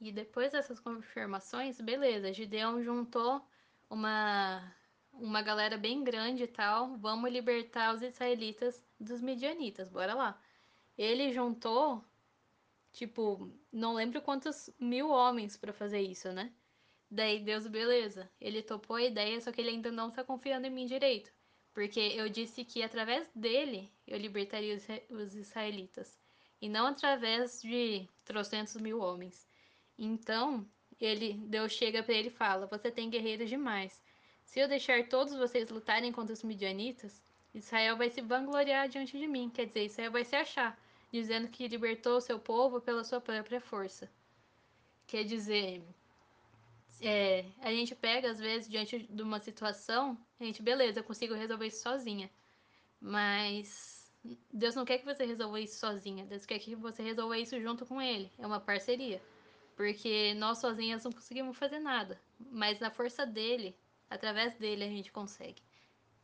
E 0.00 0.12
depois 0.12 0.52
dessas 0.52 0.78
confirmações, 0.78 1.80
beleza, 1.80 2.32
Gideão 2.32 2.82
juntou 2.82 3.44
uma, 3.90 4.62
uma 5.20 5.42
galera 5.42 5.76
bem 5.76 6.02
grande 6.02 6.44
e 6.44 6.46
tal, 6.46 6.96
vamos 6.96 7.30
libertar 7.30 7.94
os 7.94 8.02
israelitas 8.02 8.82
dos 8.98 9.20
midianitas, 9.20 9.88
bora 9.88 10.14
lá. 10.14 10.40
Ele 10.96 11.32
juntou, 11.32 12.04
tipo, 12.92 13.50
não 13.72 13.94
lembro 13.94 14.20
quantos 14.22 14.70
mil 14.78 15.10
homens 15.10 15.56
para 15.56 15.72
fazer 15.72 16.00
isso, 16.00 16.32
né? 16.32 16.52
Daí 17.10 17.40
Deus, 17.40 17.66
beleza, 17.66 18.30
ele 18.40 18.62
topou 18.62 18.96
a 18.96 19.02
ideia, 19.02 19.40
só 19.40 19.50
que 19.50 19.60
ele 19.60 19.70
ainda 19.70 19.90
não 19.90 20.10
tá 20.10 20.22
confiando 20.22 20.66
em 20.66 20.70
mim 20.70 20.86
direito. 20.86 21.32
Porque 21.72 22.00
eu 22.00 22.28
disse 22.28 22.64
que 22.64 22.82
através 22.82 23.30
dele 23.34 23.90
eu 24.06 24.18
libertaria 24.18 24.76
os 25.10 25.34
israelitas. 25.34 26.18
E 26.60 26.68
não 26.68 26.86
através 26.86 27.62
de 27.62 28.08
trocentos 28.24 28.74
mil 28.76 28.98
homens. 29.00 29.46
Então, 29.96 30.68
ele, 31.00 31.34
Deus 31.46 31.72
chega 31.72 32.02
para 32.02 32.14
ele 32.14 32.28
e 32.28 32.32
fala: 32.32 32.66
Você 32.66 32.90
tem 32.90 33.08
guerreiros 33.08 33.48
demais. 33.48 34.02
Se 34.48 34.60
eu 34.60 34.66
deixar 34.66 35.06
todos 35.06 35.34
vocês 35.34 35.68
lutarem 35.68 36.10
contra 36.10 36.32
os 36.32 36.42
midianitas, 36.42 37.22
Israel 37.54 37.98
vai 37.98 38.08
se 38.08 38.22
vangloriar 38.22 38.88
diante 38.88 39.18
de 39.18 39.28
mim. 39.28 39.50
Quer 39.50 39.66
dizer, 39.66 39.84
Israel 39.84 40.10
vai 40.10 40.24
se 40.24 40.34
achar, 40.34 40.80
dizendo 41.12 41.48
que 41.48 41.68
libertou 41.68 42.16
o 42.16 42.20
seu 42.20 42.38
povo 42.38 42.80
pela 42.80 43.04
sua 43.04 43.20
própria 43.20 43.60
força. 43.60 44.10
Quer 45.06 45.24
dizer, 45.24 45.82
é, 47.02 47.44
a 47.60 47.70
gente 47.70 47.94
pega, 47.94 48.30
às 48.30 48.38
vezes, 48.38 48.70
diante 48.70 49.00
de 49.00 49.22
uma 49.22 49.38
situação, 49.38 50.16
a 50.40 50.44
gente, 50.44 50.62
beleza, 50.62 51.00
eu 51.00 51.04
consigo 51.04 51.34
resolver 51.34 51.66
isso 51.66 51.82
sozinha. 51.82 52.30
Mas 52.98 54.10
Deus 54.50 54.74
não 54.74 54.86
quer 54.86 54.96
que 54.96 55.04
você 55.04 55.26
resolva 55.26 55.60
isso 55.60 55.78
sozinha. 55.78 56.24
Deus 56.24 56.46
quer 56.46 56.58
que 56.58 56.74
você 56.74 57.02
resolva 57.02 57.38
isso 57.38 57.60
junto 57.60 57.84
com 57.84 58.00
Ele. 58.00 58.32
É 58.38 58.46
uma 58.46 58.60
parceria. 58.60 59.20
Porque 59.76 60.32
nós 60.38 60.56
sozinhas 60.56 61.04
não 61.04 61.12
conseguimos 61.12 61.58
fazer 61.58 61.80
nada. 61.80 62.18
Mas 62.50 62.80
na 62.80 62.90
força 62.90 63.26
dele, 63.26 63.76
através 64.10 64.54
dele, 64.54 64.84
a 64.84 64.88
gente 64.88 65.12
consegue. 65.12 65.62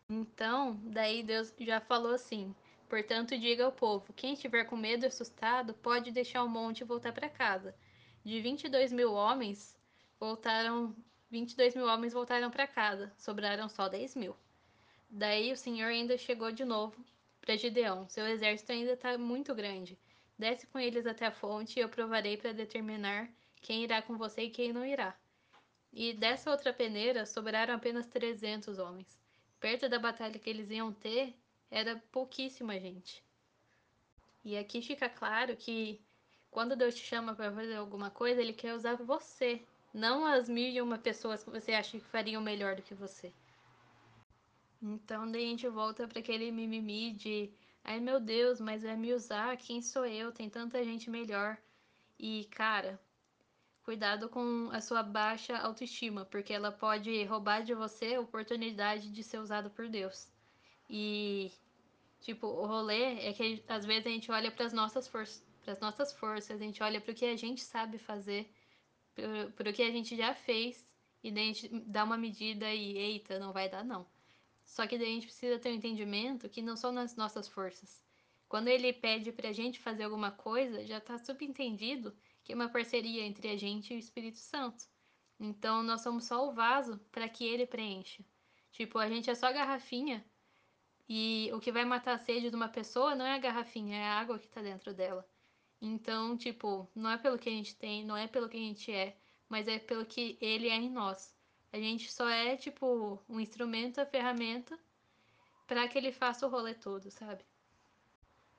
Então, 0.08 0.78
daí 0.84 1.22
Deus 1.22 1.52
já 1.58 1.80
falou 1.80 2.12
assim: 2.12 2.54
Portanto, 2.88 3.38
diga 3.38 3.64
ao 3.64 3.72
povo: 3.72 4.12
quem 4.12 4.34
estiver 4.34 4.64
com 4.64 4.76
medo 4.76 5.04
e 5.04 5.08
assustado, 5.08 5.74
pode 5.74 6.10
deixar 6.10 6.44
o 6.44 6.48
monte 6.48 6.80
e 6.80 6.84
voltar 6.84 7.12
para 7.12 7.28
casa. 7.28 7.74
De 8.24 8.40
22 8.40 8.92
mil 8.92 9.12
homens, 9.12 9.76
voltaram. 10.18 10.94
22 11.30 11.74
mil 11.74 11.86
homens 11.86 12.12
voltaram 12.12 12.50
para 12.50 12.66
casa, 12.66 13.12
sobraram 13.18 13.68
só 13.68 13.88
10 13.88 14.14
mil. 14.14 14.36
Daí 15.10 15.50
o 15.50 15.56
Senhor 15.56 15.88
ainda 15.88 16.16
chegou 16.16 16.52
de 16.52 16.64
novo 16.64 17.04
para 17.40 17.56
Gideão: 17.56 18.08
Seu 18.08 18.26
exército 18.26 18.72
ainda 18.72 18.92
está 18.92 19.18
muito 19.18 19.54
grande. 19.54 19.98
Desce 20.38 20.66
com 20.66 20.78
eles 20.78 21.06
até 21.06 21.26
a 21.26 21.32
fonte 21.32 21.78
e 21.78 21.82
eu 21.82 21.88
provarei 21.88 22.36
para 22.36 22.52
determinar 22.52 23.28
quem 23.60 23.84
irá 23.84 24.02
com 24.02 24.16
você 24.16 24.42
e 24.42 24.50
quem 24.50 24.72
não 24.72 24.84
irá. 24.84 25.16
E 25.96 26.12
dessa 26.12 26.50
outra 26.50 26.72
peneira 26.72 27.24
sobraram 27.24 27.72
apenas 27.72 28.08
300 28.08 28.80
homens. 28.80 29.16
Perto 29.60 29.88
da 29.88 29.96
batalha 29.96 30.40
que 30.40 30.50
eles 30.50 30.68
iam 30.68 30.92
ter, 30.92 31.32
era 31.70 32.02
pouquíssima 32.10 32.80
gente. 32.80 33.22
E 34.44 34.58
aqui 34.58 34.82
fica 34.82 35.08
claro 35.08 35.56
que 35.56 36.00
quando 36.50 36.74
Deus 36.74 36.96
te 36.96 37.02
chama 37.02 37.32
para 37.32 37.52
fazer 37.52 37.76
alguma 37.76 38.10
coisa, 38.10 38.40
Ele 38.40 38.52
quer 38.52 38.74
usar 38.74 38.96
você, 38.96 39.62
não 39.94 40.26
as 40.26 40.48
mil 40.48 40.68
e 40.68 40.82
uma 40.82 40.98
pessoas 40.98 41.44
que 41.44 41.50
você 41.50 41.72
acha 41.72 41.92
que 41.92 42.04
fariam 42.04 42.42
melhor 42.42 42.74
do 42.74 42.82
que 42.82 42.92
você. 42.92 43.32
Então 44.82 45.30
daí 45.30 45.44
a 45.44 45.48
gente 45.48 45.68
volta 45.68 46.08
para 46.08 46.18
aquele 46.18 46.50
mimimi 46.50 47.12
de 47.12 47.52
ai 47.84 48.00
meu 48.00 48.18
Deus, 48.18 48.60
mas 48.60 48.82
vai 48.82 48.96
me 48.96 49.14
usar, 49.14 49.56
quem 49.56 49.80
sou 49.80 50.04
eu? 50.04 50.32
Tem 50.32 50.50
tanta 50.50 50.82
gente 50.82 51.08
melhor. 51.08 51.56
E 52.18 52.46
cara, 52.50 53.00
Cuidado 53.84 54.30
com 54.30 54.70
a 54.72 54.80
sua 54.80 55.02
baixa 55.02 55.58
autoestima, 55.58 56.24
porque 56.24 56.54
ela 56.54 56.72
pode 56.72 57.22
roubar 57.24 57.62
de 57.62 57.74
você 57.74 58.14
a 58.14 58.20
oportunidade 58.20 59.10
de 59.10 59.22
ser 59.22 59.38
usado 59.38 59.68
por 59.68 59.90
Deus. 59.90 60.26
E 60.88 61.52
tipo, 62.18 62.46
o 62.46 62.66
rolê 62.66 63.26
é 63.26 63.32
que 63.34 63.62
às 63.68 63.84
vezes 63.84 64.06
a 64.06 64.08
gente 64.08 64.32
olha 64.32 64.50
para 64.50 64.64
as 64.64 64.72
nossas 64.72 65.06
forças, 65.06 65.46
para 65.62 65.74
as 65.74 65.80
nossas 65.80 66.14
forças, 66.14 66.58
a 66.58 66.64
gente 66.64 66.82
olha 66.82 66.98
para 66.98 67.12
o 67.12 67.14
que 67.14 67.26
a 67.26 67.36
gente 67.36 67.62
sabe 67.62 67.98
fazer, 67.98 68.50
para 69.54 69.70
o 69.70 69.72
que 69.74 69.82
a 69.82 69.90
gente 69.90 70.16
já 70.16 70.34
fez 70.34 70.88
e 71.22 71.30
daí 71.30 71.50
a 71.50 71.52
gente 71.52 71.68
dá 71.86 72.04
uma 72.04 72.16
medida 72.16 72.72
e 72.72 72.96
eita, 72.96 73.38
não 73.38 73.52
vai 73.52 73.68
dar 73.68 73.84
não. 73.84 74.06
Só 74.64 74.86
que 74.86 74.96
daí 74.96 75.08
a 75.08 75.14
gente 75.14 75.26
precisa 75.26 75.58
ter 75.58 75.68
um 75.68 75.74
entendimento 75.74 76.48
que 76.48 76.62
não 76.62 76.74
são 76.74 76.90
nas 76.90 77.16
nossas 77.16 77.46
forças. 77.46 78.02
Quando 78.48 78.68
ele 78.68 78.94
pede 78.94 79.30
pra 79.30 79.52
gente 79.52 79.78
fazer 79.78 80.04
alguma 80.04 80.30
coisa, 80.30 80.86
já 80.86 81.00
tá 81.00 81.18
subentendido 81.18 82.16
que 82.44 82.52
é 82.52 82.54
uma 82.54 82.68
parceria 82.68 83.24
entre 83.24 83.48
a 83.48 83.56
gente 83.56 83.92
e 83.92 83.96
o 83.96 83.98
Espírito 83.98 84.38
Santo. 84.38 84.84
Então 85.40 85.82
nós 85.82 86.02
somos 86.02 86.26
só 86.26 86.46
o 86.46 86.52
vaso 86.52 86.98
para 87.10 87.28
que 87.28 87.44
ele 87.44 87.66
preencha. 87.66 88.24
Tipo, 88.70 88.98
a 88.98 89.08
gente 89.08 89.30
é 89.30 89.34
só 89.34 89.46
a 89.46 89.52
garrafinha 89.52 90.24
e 91.08 91.50
o 91.52 91.60
que 91.60 91.72
vai 91.72 91.84
matar 91.84 92.14
a 92.14 92.18
sede 92.18 92.50
de 92.50 92.56
uma 92.56 92.68
pessoa 92.68 93.14
não 93.14 93.24
é 93.24 93.34
a 93.34 93.38
garrafinha, 93.38 93.96
é 93.96 94.04
a 94.04 94.20
água 94.20 94.38
que 94.38 94.48
tá 94.48 94.62
dentro 94.62 94.94
dela. 94.94 95.26
Então, 95.80 96.36
tipo, 96.36 96.88
não 96.94 97.10
é 97.10 97.18
pelo 97.18 97.38
que 97.38 97.48
a 97.48 97.52
gente 97.52 97.76
tem, 97.76 98.04
não 98.04 98.16
é 98.16 98.26
pelo 98.26 98.48
que 98.48 98.56
a 98.56 98.60
gente 98.60 98.92
é, 98.92 99.16
mas 99.48 99.68
é 99.68 99.78
pelo 99.78 100.06
que 100.06 100.38
ele 100.40 100.68
é 100.68 100.76
em 100.76 100.90
nós. 100.90 101.34
A 101.72 101.78
gente 101.78 102.10
só 102.12 102.28
é, 102.28 102.56
tipo, 102.56 103.22
um 103.28 103.40
instrumento, 103.40 104.00
a 104.00 104.06
ferramenta 104.06 104.78
para 105.66 105.88
que 105.88 105.98
ele 105.98 106.12
faça 106.12 106.46
o 106.46 106.50
rolê 106.50 106.74
todo, 106.74 107.10
sabe? 107.10 107.44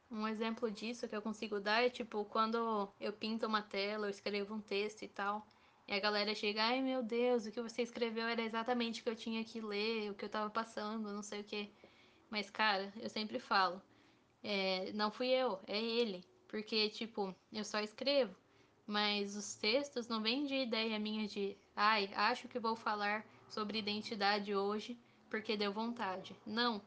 Um 0.09 0.27
exemplo 0.27 0.69
disso 0.71 1.07
que 1.07 1.15
eu 1.15 1.21
consigo 1.21 1.59
dar 1.59 1.83
é 1.83 1.89
tipo 1.89 2.25
quando 2.25 2.91
eu 2.99 3.11
pinto 3.11 3.47
uma 3.47 3.61
tela, 3.61 4.07
eu 4.07 4.11
escrevo 4.11 4.53
um 4.53 4.61
texto 4.61 5.03
e 5.03 5.07
tal, 5.07 5.45
e 5.87 5.93
a 5.93 5.99
galera 5.99 6.33
chega, 6.35 6.63
ai 6.63 6.81
meu 6.81 7.03
Deus, 7.03 7.45
o 7.45 7.51
que 7.51 7.61
você 7.61 7.81
escreveu 7.81 8.27
era 8.27 8.41
exatamente 8.41 9.01
o 9.01 9.03
que 9.03 9.09
eu 9.09 9.15
tinha 9.15 9.43
que 9.43 9.59
ler, 9.59 10.11
o 10.11 10.15
que 10.15 10.25
eu 10.25 10.29
tava 10.29 10.49
passando, 10.49 11.11
não 11.11 11.23
sei 11.23 11.41
o 11.41 11.43
que. 11.43 11.71
Mas 12.29 12.49
cara, 12.49 12.93
eu 12.99 13.09
sempre 13.09 13.39
falo, 13.39 13.81
é, 14.43 14.91
não 14.93 15.09
fui 15.11 15.27
eu, 15.27 15.59
é 15.67 15.81
ele. 15.81 16.23
Porque, 16.47 16.87
tipo, 16.89 17.35
eu 17.51 17.65
só 17.65 17.79
escrevo. 17.79 18.35
Mas 18.85 19.35
os 19.35 19.55
textos 19.55 20.07
não 20.07 20.21
vêm 20.21 20.45
de 20.45 20.53
ideia 20.53 20.99
minha 20.99 21.27
de, 21.27 21.57
ai, 21.75 22.09
acho 22.13 22.47
que 22.47 22.59
vou 22.59 22.75
falar 22.75 23.25
sobre 23.49 23.79
identidade 23.79 24.53
hoje 24.53 24.97
porque 25.29 25.57
deu 25.57 25.73
vontade. 25.73 26.35
Não. 26.45 26.81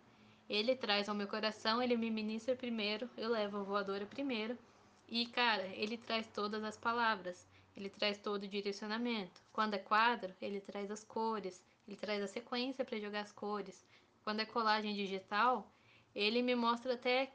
Ele 0.49 0.75
traz 0.75 1.09
ao 1.09 1.15
meu 1.15 1.27
coração, 1.27 1.83
ele 1.83 1.97
me 1.97 2.11
ministra 2.11 2.57
primeiro, 2.57 3.09
eu 3.17 3.29
levo 3.29 3.59
a 3.59 3.63
voadora 3.63 4.07
primeiro. 4.07 4.59
E, 5.07 5.27
cara, 5.27 5.67
ele 5.69 5.97
traz 5.97 6.27
todas 6.27 6.65
as 6.65 6.77
palavras, 6.77 7.47
ele 7.77 7.89
traz 7.91 8.19
todo 8.19 8.45
o 8.45 8.49
direcionamento. 8.49 9.43
Quando 9.53 9.75
é 9.75 9.79
quadro, 9.79 10.35
ele 10.41 10.61
traz 10.61 10.91
as 10.91 11.05
cores, 11.05 11.63
ele 11.87 11.97
traz 11.97 12.23
a 12.23 12.27
sequência 12.27 12.85
para 12.85 12.99
jogar 12.99 13.21
as 13.21 13.33
cores. 13.33 13.85
Quando 14.25 14.41
é 14.41 14.47
colagem 14.47 14.95
digital, 14.95 15.71
ele 16.15 16.43
me 16.43 16.55
mostra 16.55 16.95
até 16.95 17.31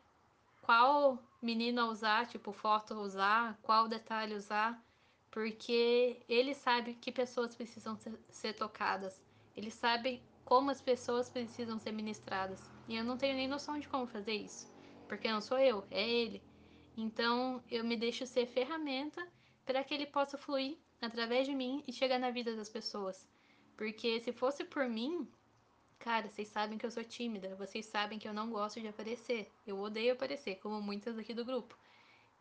qual 0.61 1.19
menino 1.41 1.81
a 1.81 1.85
usar, 1.89 2.27
tipo, 2.27 2.51
foto 2.51 2.95
usar, 2.95 3.57
qual 3.61 3.87
detalhe 3.87 4.33
usar, 4.33 4.81
porque 5.29 6.21
ele 6.29 6.53
sabe 6.53 6.93
que 6.95 7.11
pessoas 7.11 7.55
precisam 7.55 7.95
ser, 7.95 8.13
ser 8.29 8.53
tocadas. 8.53 9.21
Ele 9.55 9.71
sabe 9.71 10.21
como 10.45 10.71
as 10.71 10.81
pessoas 10.81 11.29
precisam 11.29 11.79
ser 11.79 11.91
ministradas. 11.91 12.59
E 12.87 12.95
eu 12.95 13.03
não 13.03 13.17
tenho 13.17 13.35
nem 13.35 13.47
noção 13.47 13.79
de 13.79 13.87
como 13.87 14.07
fazer 14.07 14.33
isso, 14.33 14.71
porque 15.07 15.31
não 15.31 15.41
sou 15.41 15.57
eu, 15.57 15.85
é 15.89 16.07
ele. 16.07 16.41
Então 16.97 17.63
eu 17.71 17.83
me 17.83 17.95
deixo 17.95 18.25
ser 18.25 18.45
ferramenta 18.45 19.25
para 19.65 19.83
que 19.83 19.93
ele 19.93 20.05
possa 20.05 20.37
fluir 20.37 20.77
através 21.01 21.47
de 21.47 21.55
mim 21.55 21.83
e 21.87 21.93
chegar 21.93 22.19
na 22.19 22.31
vida 22.31 22.55
das 22.55 22.69
pessoas. 22.69 23.27
Porque 23.75 24.19
se 24.19 24.31
fosse 24.31 24.63
por 24.63 24.87
mim, 24.87 25.27
cara, 25.99 26.29
vocês 26.29 26.47
sabem 26.47 26.77
que 26.77 26.85
eu 26.85 26.91
sou 26.91 27.03
tímida, 27.03 27.55
vocês 27.55 27.85
sabem 27.85 28.19
que 28.19 28.27
eu 28.27 28.33
não 28.33 28.51
gosto 28.51 28.79
de 28.79 28.87
aparecer. 28.87 29.51
Eu 29.65 29.79
odeio 29.79 30.13
aparecer, 30.13 30.55
como 30.55 30.81
muitas 30.81 31.17
aqui 31.17 31.33
do 31.33 31.45
grupo. 31.45 31.77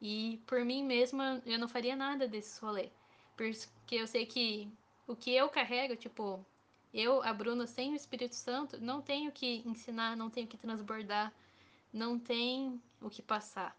E 0.01 0.43
por 0.47 0.65
mim 0.65 0.85
mesma 0.85 1.41
eu 1.47 1.59
não 1.59 1.69
faria 1.69 1.97
nada 1.97 2.27
desse 2.29 2.61
rolê. 2.61 2.91
Porque 3.37 3.95
eu 3.95 4.07
sei 4.07 4.27
que 4.27 4.69
o 5.07 5.17
que 5.17 5.35
eu 5.35 5.49
carrego, 5.49 5.97
tipo, 5.97 6.45
eu, 6.93 7.23
a 7.23 7.33
Bruna, 7.33 7.67
sem 7.67 7.93
o 7.93 7.97
Espírito 7.97 8.35
Santo, 8.35 8.81
não 8.81 9.01
tenho 9.01 9.33
que 9.33 9.63
ensinar, 9.67 10.17
não 10.17 10.29
tenho 10.29 10.47
que 10.47 10.59
transbordar, 10.59 11.33
não 11.93 12.19
tem 12.19 12.81
o 13.01 13.09
que 13.09 13.23
passar. 13.23 13.77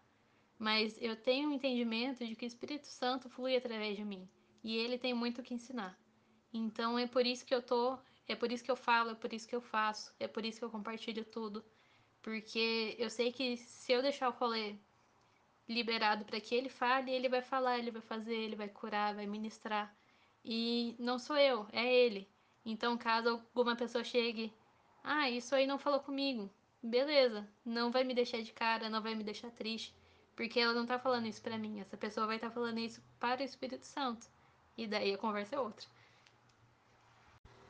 Mas 0.58 1.00
eu 1.00 1.16
tenho 1.16 1.48
o 1.48 1.52
um 1.52 1.54
entendimento 1.54 2.24
de 2.26 2.34
que 2.34 2.44
o 2.44 2.46
Espírito 2.46 2.86
Santo 2.86 3.28
flui 3.28 3.56
através 3.56 3.96
de 3.96 4.04
mim. 4.04 4.28
E 4.62 4.76
ele 4.76 4.98
tem 4.98 5.14
muito 5.14 5.40
o 5.40 5.44
que 5.44 5.54
ensinar. 5.54 5.98
Então 6.52 6.98
é 6.98 7.06
por 7.06 7.26
isso 7.26 7.44
que 7.44 7.54
eu 7.54 7.62
tô, 7.62 7.98
é 8.26 8.34
por 8.34 8.50
isso 8.50 8.64
que 8.64 8.70
eu 8.70 8.76
falo, 8.76 9.10
é 9.10 9.14
por 9.14 9.32
isso 9.32 9.46
que 9.46 9.54
eu 9.54 9.60
faço, 9.60 10.12
é 10.18 10.26
por 10.26 10.44
isso 10.44 10.58
que 10.58 10.64
eu 10.64 10.70
compartilho 10.70 11.24
tudo. 11.24 11.64
Porque 12.22 12.96
eu 12.98 13.10
sei 13.10 13.30
que 13.32 13.56
se 13.56 13.92
eu 13.92 14.00
deixar 14.02 14.28
o 14.28 14.32
rolê 14.32 14.76
liberado 15.68 16.24
para 16.24 16.40
que 16.40 16.54
ele 16.54 16.68
fale, 16.68 17.10
ele 17.12 17.28
vai 17.28 17.42
falar, 17.42 17.78
ele 17.78 17.90
vai 17.90 18.02
fazer, 18.02 18.34
ele 18.34 18.56
vai 18.56 18.68
curar, 18.68 19.14
vai 19.14 19.26
ministrar. 19.26 19.94
E 20.44 20.96
não 20.98 21.18
sou 21.18 21.36
eu, 21.36 21.66
é 21.72 21.92
ele. 21.92 22.28
Então, 22.64 22.96
caso 22.96 23.28
alguma 23.28 23.76
pessoa 23.76 24.02
chegue, 24.02 24.52
ah, 25.02 25.28
isso 25.28 25.54
aí 25.54 25.66
não 25.66 25.78
falou 25.78 26.00
comigo, 26.00 26.50
beleza, 26.82 27.46
não 27.64 27.90
vai 27.90 28.04
me 28.04 28.14
deixar 28.14 28.40
de 28.40 28.52
cara, 28.52 28.88
não 28.88 29.02
vai 29.02 29.14
me 29.14 29.22
deixar 29.22 29.50
triste, 29.50 29.94
porque 30.34 30.58
ela 30.58 30.72
não 30.72 30.86
tá 30.86 30.98
falando 30.98 31.26
isso 31.26 31.42
pra 31.42 31.58
mim, 31.58 31.80
essa 31.80 31.96
pessoa 31.96 32.26
vai 32.26 32.36
estar 32.36 32.48
tá 32.48 32.54
falando 32.54 32.78
isso 32.78 33.02
para 33.20 33.42
o 33.42 33.44
Espírito 33.44 33.86
Santo. 33.86 34.28
E 34.76 34.86
daí 34.86 35.14
a 35.14 35.18
conversa 35.18 35.54
é 35.56 35.60
outra. 35.60 35.86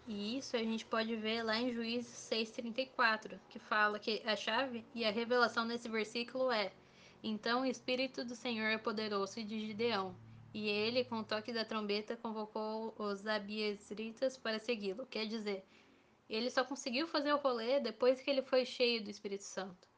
E 0.06 0.38
isso 0.38 0.56
a 0.56 0.62
gente 0.62 0.84
pode 0.84 1.16
ver 1.16 1.42
lá 1.42 1.56
em 1.56 1.72
Juízes 1.72 2.30
6,34, 2.30 3.38
que 3.48 3.58
fala 3.58 3.98
que 3.98 4.22
a 4.26 4.36
chave 4.36 4.84
e 4.94 5.04
a 5.04 5.10
revelação 5.10 5.64
nesse 5.64 5.88
versículo 5.88 6.50
é: 6.50 6.72
Então 7.22 7.62
o 7.62 7.66
Espírito 7.66 8.24
do 8.24 8.34
Senhor 8.34 8.74
apoderou-se 8.74 9.42
de 9.42 9.66
Gideão, 9.66 10.14
e 10.54 10.68
ele, 10.68 11.04
com 11.04 11.16
o 11.16 11.24
toque 11.24 11.52
da 11.52 11.64
trombeta, 11.64 12.16
convocou 12.16 12.94
os 12.96 13.26
abiesritas 13.26 14.36
para 14.36 14.60
segui-lo. 14.60 15.04
Quer 15.04 15.26
dizer, 15.26 15.64
ele 16.30 16.48
só 16.48 16.64
conseguiu 16.64 17.08
fazer 17.08 17.32
o 17.32 17.38
rolê 17.38 17.80
depois 17.80 18.20
que 18.20 18.30
ele 18.30 18.40
foi 18.40 18.64
cheio 18.64 19.02
do 19.02 19.10
Espírito 19.10 19.42
Santo. 19.42 19.88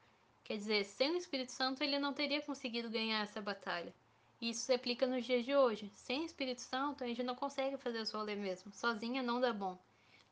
Quer 0.42 0.56
dizer, 0.56 0.84
sem 0.86 1.10
o 1.10 1.18
Espírito 1.18 1.52
Santo 1.52 1.84
ele 1.84 1.98
não 1.98 2.14
teria 2.14 2.40
conseguido 2.40 2.88
ganhar 2.88 3.22
essa 3.22 3.38
batalha. 3.38 3.94
E 4.40 4.48
isso 4.48 4.62
se 4.62 4.72
aplica 4.72 5.06
nos 5.06 5.26
dias 5.26 5.44
de 5.44 5.54
hoje. 5.54 5.90
Sem 5.94 6.22
o 6.22 6.24
Espírito 6.26 6.62
Santo 6.62 7.04
a 7.04 7.06
gente 7.06 7.22
não 7.22 7.34
consegue 7.34 7.76
fazer 7.76 8.00
o 8.00 8.16
rolê 8.16 8.34
mesmo. 8.34 8.72
Sozinha 8.72 9.22
não 9.22 9.38
dá 9.38 9.52
bom. 9.52 9.78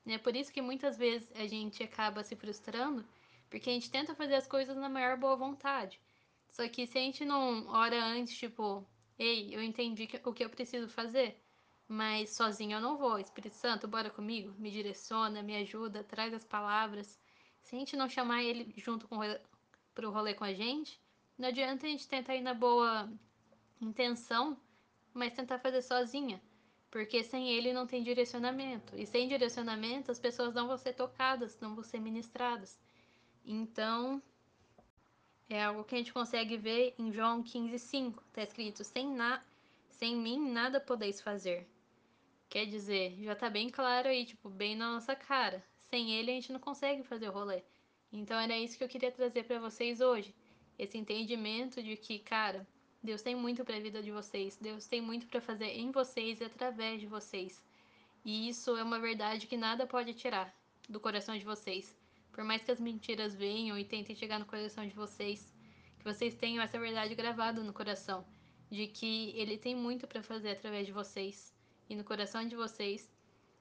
É 0.06 0.16
por 0.16 0.34
isso 0.34 0.50
que 0.50 0.62
muitas 0.62 0.96
vezes 0.96 1.28
a 1.34 1.46
gente 1.46 1.82
acaba 1.82 2.24
se 2.24 2.34
frustrando, 2.34 3.04
porque 3.50 3.68
a 3.68 3.72
gente 3.74 3.90
tenta 3.90 4.14
fazer 4.14 4.37
as 4.37 4.46
coisas 4.46 4.74
na 4.74 4.88
maior 4.88 5.18
boa 5.18 5.37
vontade. 5.37 6.00
Só 6.48 6.66
que 6.66 6.87
se 6.87 6.96
a 6.96 7.00
gente 7.02 7.26
não 7.26 7.66
ora 7.68 8.02
antes, 8.02 8.38
tipo, 8.38 8.87
Ei, 9.18 9.55
eu 9.55 9.62
entendi 9.62 10.09
o 10.24 10.33
que 10.33 10.44
eu 10.44 10.50
preciso 10.50 10.88
fazer, 10.88 11.40
mas 11.87 12.31
sozinho 12.31 12.77
eu 12.77 12.81
não 12.81 12.96
vou. 12.96 13.18
Espírito 13.18 13.55
Santo, 13.55 13.87
bora 13.87 14.11
comigo, 14.11 14.55
me 14.59 14.70
direciona, 14.70 15.42
me 15.42 15.57
ajuda, 15.57 16.03
traz 16.03 16.35
as 16.35 16.44
palavras. 16.44 17.20
Se 17.62 17.77
a 17.77 17.79
gente 17.79 17.96
não 17.96 18.09
chamar 18.09 18.42
ele 18.42 18.72
junto 18.77 19.07
com 19.07 19.18
pro 19.94 20.11
rolê 20.11 20.35
com 20.35 20.44
a 20.44 20.53
gente, 20.53 21.00
não 21.38 21.48
adianta 21.48 21.87
a 21.87 21.88
gente 21.88 22.09
tentar 22.09 22.35
ir 22.35 22.40
na 22.40 22.55
boa 22.55 23.09
intenção, 23.81 24.59
mas 25.12 25.35
tentar 25.35 25.59
fazer 25.59 25.83
sozinha. 25.83 26.42
Porque 26.90 27.22
sem 27.22 27.50
ele 27.50 27.72
não 27.72 27.87
tem 27.87 28.03
direcionamento. 28.03 28.96
E 28.96 29.07
sem 29.07 29.29
direcionamento 29.29 30.11
as 30.11 30.18
pessoas 30.18 30.55
não 30.55 30.66
vão 30.66 30.77
ser 30.77 30.94
tocadas, 30.94 31.59
não 31.61 31.74
vão 31.74 31.85
ser 31.85 32.00
ministradas. 32.00 32.79
Então, 33.44 34.22
é 35.48 35.62
algo 35.62 35.85
que 35.85 35.94
a 35.94 35.98
gente 35.98 36.12
consegue 36.12 36.57
ver 36.57 36.94
em 36.98 37.12
João 37.12 37.42
15,5. 37.42 38.18
Está 38.28 38.42
escrito: 38.42 38.85
sem, 38.85 39.09
na... 39.09 39.42
sem 39.90 40.16
mim 40.16 40.50
nada 40.50 40.80
podeis 40.80 41.20
fazer. 41.20 41.66
Quer 42.48 42.66
dizer, 42.66 43.16
já 43.20 43.35
tá 43.35 43.50
bem 43.50 43.68
claro 43.68 44.09
aí, 44.09 44.24
tipo, 44.24 44.48
bem 44.48 44.76
na 44.76 44.92
nossa 44.92 45.14
cara. 45.14 45.64
Sem 45.90 46.12
ele 46.12 46.30
a 46.30 46.35
gente 46.35 46.52
não 46.52 46.61
consegue 46.61 47.02
fazer 47.02 47.28
o 47.28 47.33
rolê. 47.33 47.62
Então 48.12 48.38
era 48.38 48.57
isso 48.57 48.78
que 48.78 48.85
eu 48.85 48.88
queria 48.88 49.11
trazer 49.11 49.44
para 49.44 49.59
vocês 49.59 50.00
hoje. 50.00 50.35
Esse 50.78 50.96
entendimento 50.96 51.83
de 51.83 51.96
que, 51.96 52.18
cara, 52.18 52.66
Deus 53.02 53.22
tem 53.22 53.35
muito 53.35 53.64
para 53.64 53.76
a 53.76 53.80
vida 53.80 54.02
de 54.02 54.11
vocês. 54.11 54.57
Deus 54.57 54.87
tem 54.87 55.00
muito 55.00 55.26
para 55.26 55.40
fazer 55.40 55.66
em 55.66 55.90
vocês 55.90 56.40
e 56.40 56.44
através 56.44 57.00
de 57.00 57.07
vocês. 57.07 57.62
E 58.24 58.48
isso 58.48 58.76
é 58.76 58.83
uma 58.83 58.98
verdade 58.98 59.46
que 59.46 59.57
nada 59.57 59.87
pode 59.87 60.14
tirar 60.14 60.54
do 60.88 60.98
coração 60.98 61.37
de 61.37 61.44
vocês. 61.44 61.94
Por 62.35 62.42
mais 62.42 62.62
que 62.64 62.73
as 62.73 62.81
mentiras 62.81 63.33
venham 63.33 63.79
e 63.79 63.85
tentem 63.85 64.16
chegar 64.16 64.40
no 64.40 64.44
coração 64.44 64.85
de 64.85 64.92
vocês, 64.92 65.55
que 65.97 66.05
vocês 66.05 66.35
tenham 66.35 66.61
essa 66.61 66.77
verdade 66.81 67.14
gravada 67.14 67.62
no 67.62 67.73
coração, 67.73 68.27
de 68.68 68.88
que 68.88 69.31
ele 69.38 69.57
tem 69.57 69.77
muito 69.77 70.05
para 70.09 70.20
fazer 70.20 70.51
através 70.51 70.85
de 70.85 70.92
vocês 70.92 71.55
e 71.88 71.94
no 71.94 72.03
coração 72.03 72.44
de 72.44 72.57
vocês. 72.57 73.09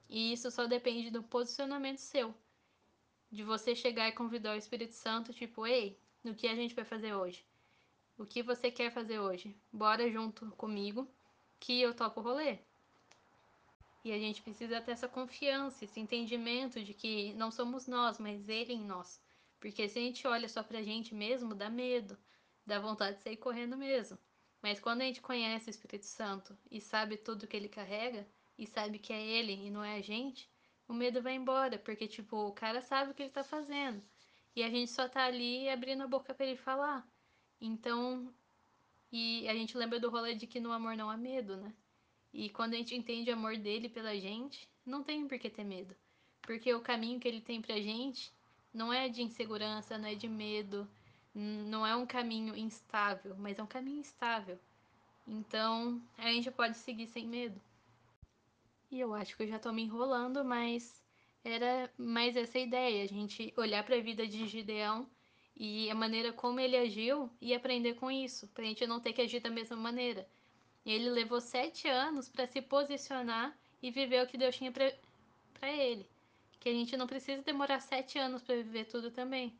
E 0.08 0.32
isso 0.32 0.50
só 0.50 0.66
depende 0.66 1.08
do 1.08 1.22
posicionamento 1.22 1.98
seu. 1.98 2.34
De 3.30 3.44
você 3.44 3.76
chegar 3.76 4.08
e 4.08 4.12
convidar 4.12 4.54
o 4.54 4.58
Espírito 4.58 4.94
Santo, 4.94 5.32
tipo, 5.32 5.64
ei, 5.64 5.96
o 6.24 6.34
que 6.34 6.48
a 6.48 6.56
gente 6.56 6.74
vai 6.74 6.84
fazer 6.84 7.14
hoje? 7.14 7.46
O 8.18 8.26
que 8.26 8.42
você 8.42 8.72
quer 8.72 8.90
fazer 8.90 9.20
hoje? 9.20 9.56
Bora 9.72 10.10
junto 10.10 10.50
comigo 10.56 11.08
que 11.60 11.80
eu 11.80 11.94
topo 11.94 12.18
o 12.18 12.24
rolê. 12.24 12.58
E 14.04 14.12
a 14.12 14.18
gente 14.18 14.42
precisa 14.42 14.80
ter 14.80 14.92
essa 14.92 15.08
confiança, 15.08 15.84
esse 15.84 15.98
entendimento 15.98 16.82
de 16.84 16.92
que 16.92 17.32
não 17.34 17.50
somos 17.50 17.86
nós, 17.86 18.18
mas 18.18 18.48
Ele 18.48 18.74
em 18.74 18.84
nós. 18.84 19.20
Porque 19.58 19.88
se 19.88 19.98
a 19.98 20.02
gente 20.02 20.26
olha 20.26 20.48
só 20.48 20.62
pra 20.62 20.82
gente 20.82 21.14
mesmo, 21.14 21.54
dá 21.54 21.70
medo, 21.70 22.18
dá 22.66 22.78
vontade 22.78 23.16
de 23.16 23.22
sair 23.22 23.38
correndo 23.38 23.76
mesmo. 23.76 24.18
Mas 24.62 24.78
quando 24.78 25.00
a 25.00 25.04
gente 25.04 25.22
conhece 25.22 25.68
o 25.68 25.70
Espírito 25.70 26.04
Santo 26.04 26.56
e 26.70 26.80
sabe 26.80 27.16
tudo 27.16 27.46
que 27.46 27.56
ele 27.56 27.68
carrega, 27.68 28.26
e 28.58 28.66
sabe 28.66 28.98
que 28.98 29.12
é 29.12 29.22
ele 29.22 29.52
e 29.52 29.70
não 29.70 29.82
é 29.82 29.96
a 29.96 30.00
gente, 30.00 30.48
o 30.86 30.92
medo 30.92 31.22
vai 31.22 31.34
embora, 31.34 31.78
porque, 31.78 32.06
tipo, 32.06 32.36
o 32.36 32.52
cara 32.52 32.80
sabe 32.80 33.10
o 33.10 33.14
que 33.14 33.22
ele 33.22 33.30
tá 33.30 33.42
fazendo. 33.42 34.02
E 34.54 34.62
a 34.62 34.70
gente 34.70 34.90
só 34.90 35.08
tá 35.08 35.24
ali 35.24 35.68
abrindo 35.68 36.02
a 36.02 36.06
boca 36.06 36.32
para 36.34 36.46
ele 36.46 36.56
falar. 36.56 37.06
Então, 37.60 38.32
e 39.10 39.48
a 39.48 39.54
gente 39.54 39.76
lembra 39.76 39.98
do 39.98 40.10
rolê 40.10 40.34
de 40.34 40.46
que 40.46 40.60
no 40.60 40.72
amor 40.72 40.96
não 40.96 41.10
há 41.10 41.16
medo, 41.16 41.56
né? 41.56 41.74
E 42.34 42.50
quando 42.50 42.74
a 42.74 42.76
gente 42.76 42.96
entende 42.96 43.30
o 43.30 43.34
amor 43.34 43.56
dele 43.56 43.88
pela 43.88 44.18
gente, 44.18 44.68
não 44.84 45.04
tem 45.04 45.24
por 45.28 45.38
que 45.38 45.48
ter 45.48 45.62
medo. 45.62 45.94
Porque 46.42 46.74
o 46.74 46.80
caminho 46.80 47.20
que 47.20 47.28
ele 47.28 47.40
tem 47.40 47.62
pra 47.62 47.76
gente 47.76 48.32
não 48.72 48.92
é 48.92 49.08
de 49.08 49.22
insegurança, 49.22 49.96
não 49.96 50.08
é 50.08 50.16
de 50.16 50.26
medo, 50.26 50.90
não 51.32 51.86
é 51.86 51.94
um 51.94 52.04
caminho 52.04 52.56
instável, 52.56 53.36
mas 53.38 53.56
é 53.56 53.62
um 53.62 53.68
caminho 53.68 54.00
estável. 54.00 54.58
Então, 55.24 56.02
a 56.18 56.32
gente 56.32 56.50
pode 56.50 56.76
seguir 56.76 57.06
sem 57.06 57.24
medo. 57.24 57.58
E 58.90 58.98
eu 58.98 59.14
acho 59.14 59.36
que 59.36 59.44
eu 59.44 59.48
já 59.48 59.60
tô 59.60 59.72
me 59.72 59.82
enrolando, 59.82 60.44
mas 60.44 61.00
era 61.44 61.88
mais 61.96 62.36
essa 62.36 62.58
ideia, 62.58 63.04
a 63.04 63.06
gente 63.06 63.54
olhar 63.56 63.84
para 63.84 63.94
a 63.94 64.00
vida 64.00 64.26
de 64.26 64.48
Gideão 64.48 65.08
e 65.56 65.88
a 65.88 65.94
maneira 65.94 66.32
como 66.32 66.58
ele 66.58 66.76
agiu 66.76 67.30
e 67.40 67.54
aprender 67.54 67.94
com 67.94 68.10
isso, 68.10 68.48
para 68.48 68.64
a 68.64 68.66
gente 68.66 68.84
não 68.88 68.98
ter 68.98 69.12
que 69.12 69.22
agir 69.22 69.38
da 69.38 69.50
mesma 69.50 69.76
maneira. 69.76 70.28
Ele 70.84 71.08
levou 71.10 71.40
sete 71.40 71.88
anos 71.88 72.28
para 72.28 72.46
se 72.46 72.60
posicionar 72.60 73.56
e 73.82 73.90
viver 73.90 74.22
o 74.22 74.26
que 74.26 74.36
Deus 74.36 74.56
tinha 74.56 74.72
para 74.72 75.72
ele. 75.72 76.06
Que 76.60 76.68
a 76.68 76.72
gente 76.72 76.96
não 76.96 77.06
precisa 77.06 77.42
demorar 77.42 77.80
sete 77.80 78.18
anos 78.18 78.42
para 78.42 78.56
viver 78.56 78.84
tudo 78.86 79.10
também. 79.10 79.58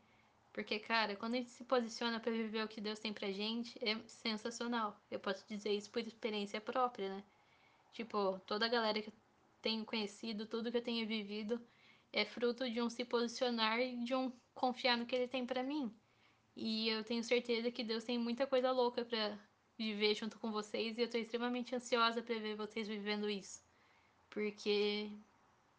Porque, 0.53 0.79
cara, 0.79 1.15
quando 1.15 1.33
a 1.33 1.37
gente 1.37 1.49
se 1.49 1.65
posiciona 1.65 2.19
para 2.19 2.31
viver 2.31 2.63
o 2.63 2.67
que 2.67 2.79
Deus 2.79 2.97
tem 2.97 3.11
pra 3.11 3.31
gente, 3.31 3.77
é 3.81 3.97
sensacional. 4.07 4.97
Eu 5.11 5.19
posso 5.19 5.45
dizer 5.47 5.71
isso 5.73 5.91
por 5.91 6.01
experiência 6.01 6.61
própria, 6.61 7.09
né? 7.09 7.23
Tipo, 7.91 8.39
toda 8.45 8.65
a 8.65 8.69
galera 8.69 9.01
que 9.01 9.09
eu 9.09 9.13
tenho 9.61 9.83
conhecido, 9.83 10.45
tudo 10.45 10.71
que 10.71 10.77
eu 10.77 10.81
tenho 10.81 11.05
vivido, 11.07 11.61
é 12.13 12.23
fruto 12.23 12.69
de 12.69 12.81
um 12.81 12.89
se 12.89 13.03
posicionar 13.03 13.79
e 13.81 13.97
de 14.03 14.15
um 14.15 14.31
confiar 14.53 14.97
no 14.97 15.05
que 15.05 15.15
ele 15.15 15.27
tem 15.27 15.45
para 15.45 15.61
mim. 15.61 15.93
E 16.55 16.87
eu 16.87 17.03
tenho 17.03 17.23
certeza 17.23 17.69
que 17.69 17.83
Deus 17.83 18.05
tem 18.05 18.17
muita 18.17 18.47
coisa 18.47 18.71
louca 18.71 19.03
para 19.03 19.37
viver 19.77 20.15
junto 20.15 20.39
com 20.39 20.51
vocês 20.51 20.97
e 20.97 21.01
eu 21.01 21.09
tô 21.09 21.17
extremamente 21.17 21.75
ansiosa 21.75 22.21
para 22.21 22.39
ver 22.39 22.55
vocês 22.55 22.87
vivendo 22.87 23.29
isso. 23.29 23.63
Porque 24.29 25.11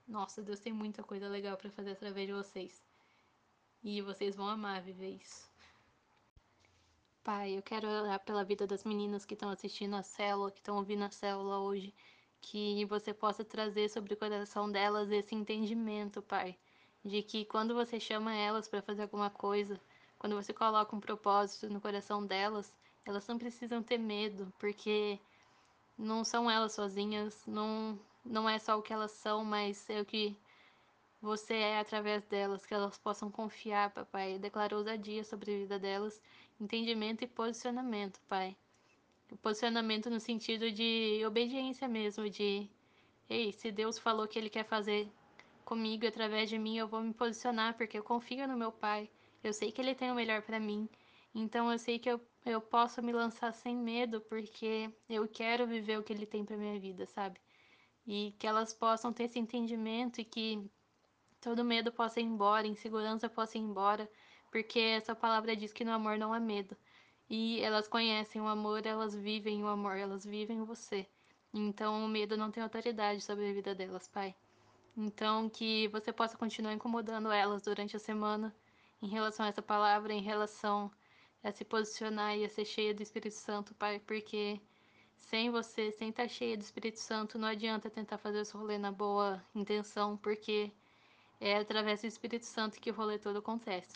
nossa, 0.07 0.43
Deus 0.43 0.61
tem 0.61 0.73
muita 0.73 1.03
coisa 1.03 1.29
legal 1.29 1.57
para 1.57 1.71
fazer 1.71 1.93
através 1.93 2.27
de 2.27 2.33
vocês. 2.33 2.83
E 3.83 4.01
vocês 4.03 4.37
vão 4.37 4.49
amar 4.49 4.83
viver 4.83 5.17
isso. 5.21 5.51
Pai, 7.23 7.59
eu 7.59 7.63
quero 7.63 7.89
orar 7.89 8.21
pela 8.25 8.45
vida 8.45 8.67
das 8.67 8.85
meninas 8.85 9.25
que 9.25 9.35
estão 9.35 9.51
assistindo 9.51 9.97
a 9.97 10.03
célula, 10.03 10.51
que 10.51 10.61
estão 10.61 10.77
ouvindo 10.77 11.03
a 11.05 11.11
célula 11.11 11.59
hoje 11.59 11.93
que 12.41 12.85
você 12.85 13.13
possa 13.13 13.45
trazer 13.45 13.89
sobre 13.89 14.15
o 14.15 14.17
coração 14.17 14.71
delas 14.71 15.11
esse 15.11 15.35
entendimento, 15.35 16.23
Pai, 16.23 16.57
de 17.05 17.21
que 17.23 17.45
quando 17.45 17.75
você 17.75 17.99
chama 17.99 18.33
elas 18.35 18.69
para 18.69 18.81
fazer 18.81 19.03
alguma 19.03 19.29
coisa, 19.31 19.81
quando 20.19 20.37
você 20.37 20.53
coloca 20.53 20.95
um 20.95 21.01
propósito 21.01 21.69
no 21.69 21.81
coração 21.81 22.25
delas, 22.25 22.73
elas 23.07 23.27
não 23.27 23.39
precisam 23.39 23.83
ter 23.83 23.99
medo, 23.99 24.53
porque 24.59 25.19
não 25.99 26.25
são 26.25 26.51
elas 26.51 26.73
sozinhas, 26.73 27.47
não, 27.47 27.99
não 28.25 28.49
é 28.49 28.59
só 28.59 28.79
o 28.79 28.83
que 28.83 28.93
elas 28.93 29.13
são, 29.13 29.45
mas 29.45 29.89
é 29.89 30.01
o 30.01 30.05
que 30.05 30.37
você 31.23 31.55
é 31.55 31.81
através 31.81 32.25
delas, 32.25 32.67
que 32.67 32.75
elas 32.75 32.99
possam 32.99 33.31
confiar, 33.31 33.91
papai. 33.91 34.39
Declara 34.39 34.77
ousadia 34.77 35.25
sobre 35.25 35.55
a 35.55 35.59
vida 35.59 35.79
delas, 35.79 36.21
entendimento 36.61 37.25
e 37.25 37.27
posicionamento, 37.27 38.21
pai 38.29 38.57
posicionamento 39.35 40.09
no 40.09 40.21
sentido 40.21 40.71
de 40.71 41.23
obediência 41.27 41.89
mesmo, 41.89 42.31
de 42.31 42.69
ei, 43.29 43.53
se 43.53 43.73
Deus 43.73 43.99
falou 43.99 44.29
que 44.29 44.39
ele 44.39 44.49
quer 44.49 44.65
fazer 44.65 45.09
comigo 45.65 46.07
através 46.07 46.49
de 46.49 46.59
mim, 46.59 46.77
eu 46.77 46.87
vou 46.87 47.01
me 47.01 47.13
posicionar 47.13 47.75
porque 47.75 47.99
eu 47.99 48.05
confio 48.05 48.47
no 48.47 48.57
meu 48.57 48.71
pai. 48.71 49.11
Eu 49.43 49.53
sei 49.53 49.73
que 49.73 49.81
ele 49.81 49.95
tem 49.95 50.13
o 50.13 50.15
melhor 50.15 50.43
para 50.43 50.61
mim. 50.61 50.89
Então 51.39 51.71
eu 51.71 51.79
sei 51.79 51.99
que 51.99 52.09
eu, 52.09 52.19
eu 52.47 52.63
posso 52.63 53.03
me 53.03 53.13
lançar 53.13 53.53
sem 53.53 53.77
medo 53.77 54.23
porque 54.23 54.91
eu 55.07 55.29
quero 55.29 55.67
viver 55.67 55.99
o 55.99 56.03
que 56.03 56.11
ele 56.11 56.25
tem 56.25 56.47
para 56.47 56.57
minha 56.57 56.81
vida, 56.81 57.05
sabe? 57.05 57.39
E 58.07 58.35
que 58.39 58.47
elas 58.47 58.73
possam 58.73 59.13
ter 59.13 59.25
esse 59.25 59.39
entendimento 59.39 60.19
e 60.19 60.25
que 60.25 60.67
todo 61.39 61.63
medo 61.63 61.93
possa 61.93 62.21
ir 62.21 62.25
embora, 62.25 62.67
insegurança 62.67 63.29
possa 63.29 63.59
ir 63.59 63.61
embora, 63.61 64.11
porque 64.51 64.79
essa 64.79 65.15
palavra 65.15 65.55
diz 65.55 65.75
que 65.75 65.85
no 65.85 65.93
amor 65.93 66.17
não 66.17 66.33
há 66.33 66.41
medo. 66.41 66.75
E 67.29 67.61
elas 67.61 67.87
conhecem 67.87 68.41
o 68.41 68.49
amor, 68.49 68.87
elas 68.87 69.15
vivem 69.15 69.63
o 69.63 69.69
amor, 69.69 69.99
elas 69.99 70.25
vivem 70.25 70.65
você. 70.65 71.07
Então 71.53 72.03
o 72.03 72.09
medo 72.09 72.35
não 72.35 72.51
tem 72.51 72.63
autoridade 72.63 73.21
sobre 73.23 73.51
a 73.51 73.53
vida 73.53 73.75
delas, 73.75 74.09
Pai. 74.09 74.35
Então 74.97 75.51
que 75.51 75.87
você 75.89 76.15
possa 76.15 76.39
continuar 76.39 76.73
incomodando 76.73 77.31
elas 77.31 77.61
durante 77.61 77.95
a 77.95 77.99
semana 77.99 78.57
em 79.03 79.09
relação 79.09 79.45
a 79.45 79.51
essa 79.51 79.61
palavra, 79.61 80.15
em 80.15 80.23
relação 80.23 80.91
a 81.47 81.53
se 81.53 81.65
posicionar 81.65 82.37
e 82.37 82.45
a 82.45 82.49
ser 82.49 82.65
cheia 82.65 82.93
do 82.93 83.03
Espírito 83.03 83.37
Santo, 83.37 83.73
Pai, 83.75 84.01
porque 84.01 84.61
sem 85.17 85.49
você, 85.49 85.93
sem 85.93 86.09
estar 86.09 86.29
cheia 86.29 86.57
do 86.57 86.63
Espírito 86.63 86.99
Santo, 86.99 87.39
não 87.39 87.47
adianta 87.47 87.89
tentar 87.89 88.19
fazer 88.19 88.41
esse 88.41 88.57
rolê 88.57 88.79
na 88.79 88.91
boa 88.91 89.41
intenção, 89.55 90.17
porque 90.17 90.73
é 91.41 91.57
através 91.57 92.01
do 92.01 92.09
Espírito 92.09 92.47
Santo 92.47 92.81
que 92.81 92.91
o 92.91 92.95
rolê 92.95 93.17
todo 93.17 93.39
acontece. 93.39 93.95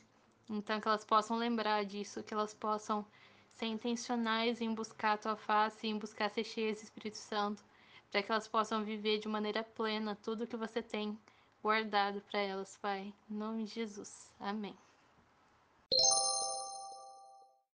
Então 0.48 0.80
que 0.80 0.86
elas 0.86 1.04
possam 1.04 1.36
lembrar 1.36 1.84
disso, 1.84 2.22
que 2.22 2.32
elas 2.32 2.54
possam 2.54 3.04
ser 3.50 3.66
intencionais 3.66 4.60
em 4.60 4.72
buscar 4.72 5.14
a 5.14 5.18
tua 5.18 5.36
face, 5.36 5.88
em 5.88 5.98
buscar 5.98 6.30
ser 6.30 6.44
cheias 6.44 6.78
do 6.78 6.84
Espírito 6.84 7.18
Santo, 7.18 7.64
para 8.12 8.22
que 8.22 8.30
elas 8.30 8.46
possam 8.46 8.84
viver 8.84 9.18
de 9.18 9.26
maneira 9.26 9.64
plena 9.64 10.16
tudo 10.22 10.46
que 10.46 10.56
você 10.56 10.80
tem 10.80 11.18
guardado 11.60 12.20
para 12.30 12.38
elas, 12.38 12.76
Pai. 12.76 13.12
Em 13.28 13.34
nome 13.34 13.64
de 13.64 13.74
Jesus. 13.74 14.32
Amém. 14.38 14.76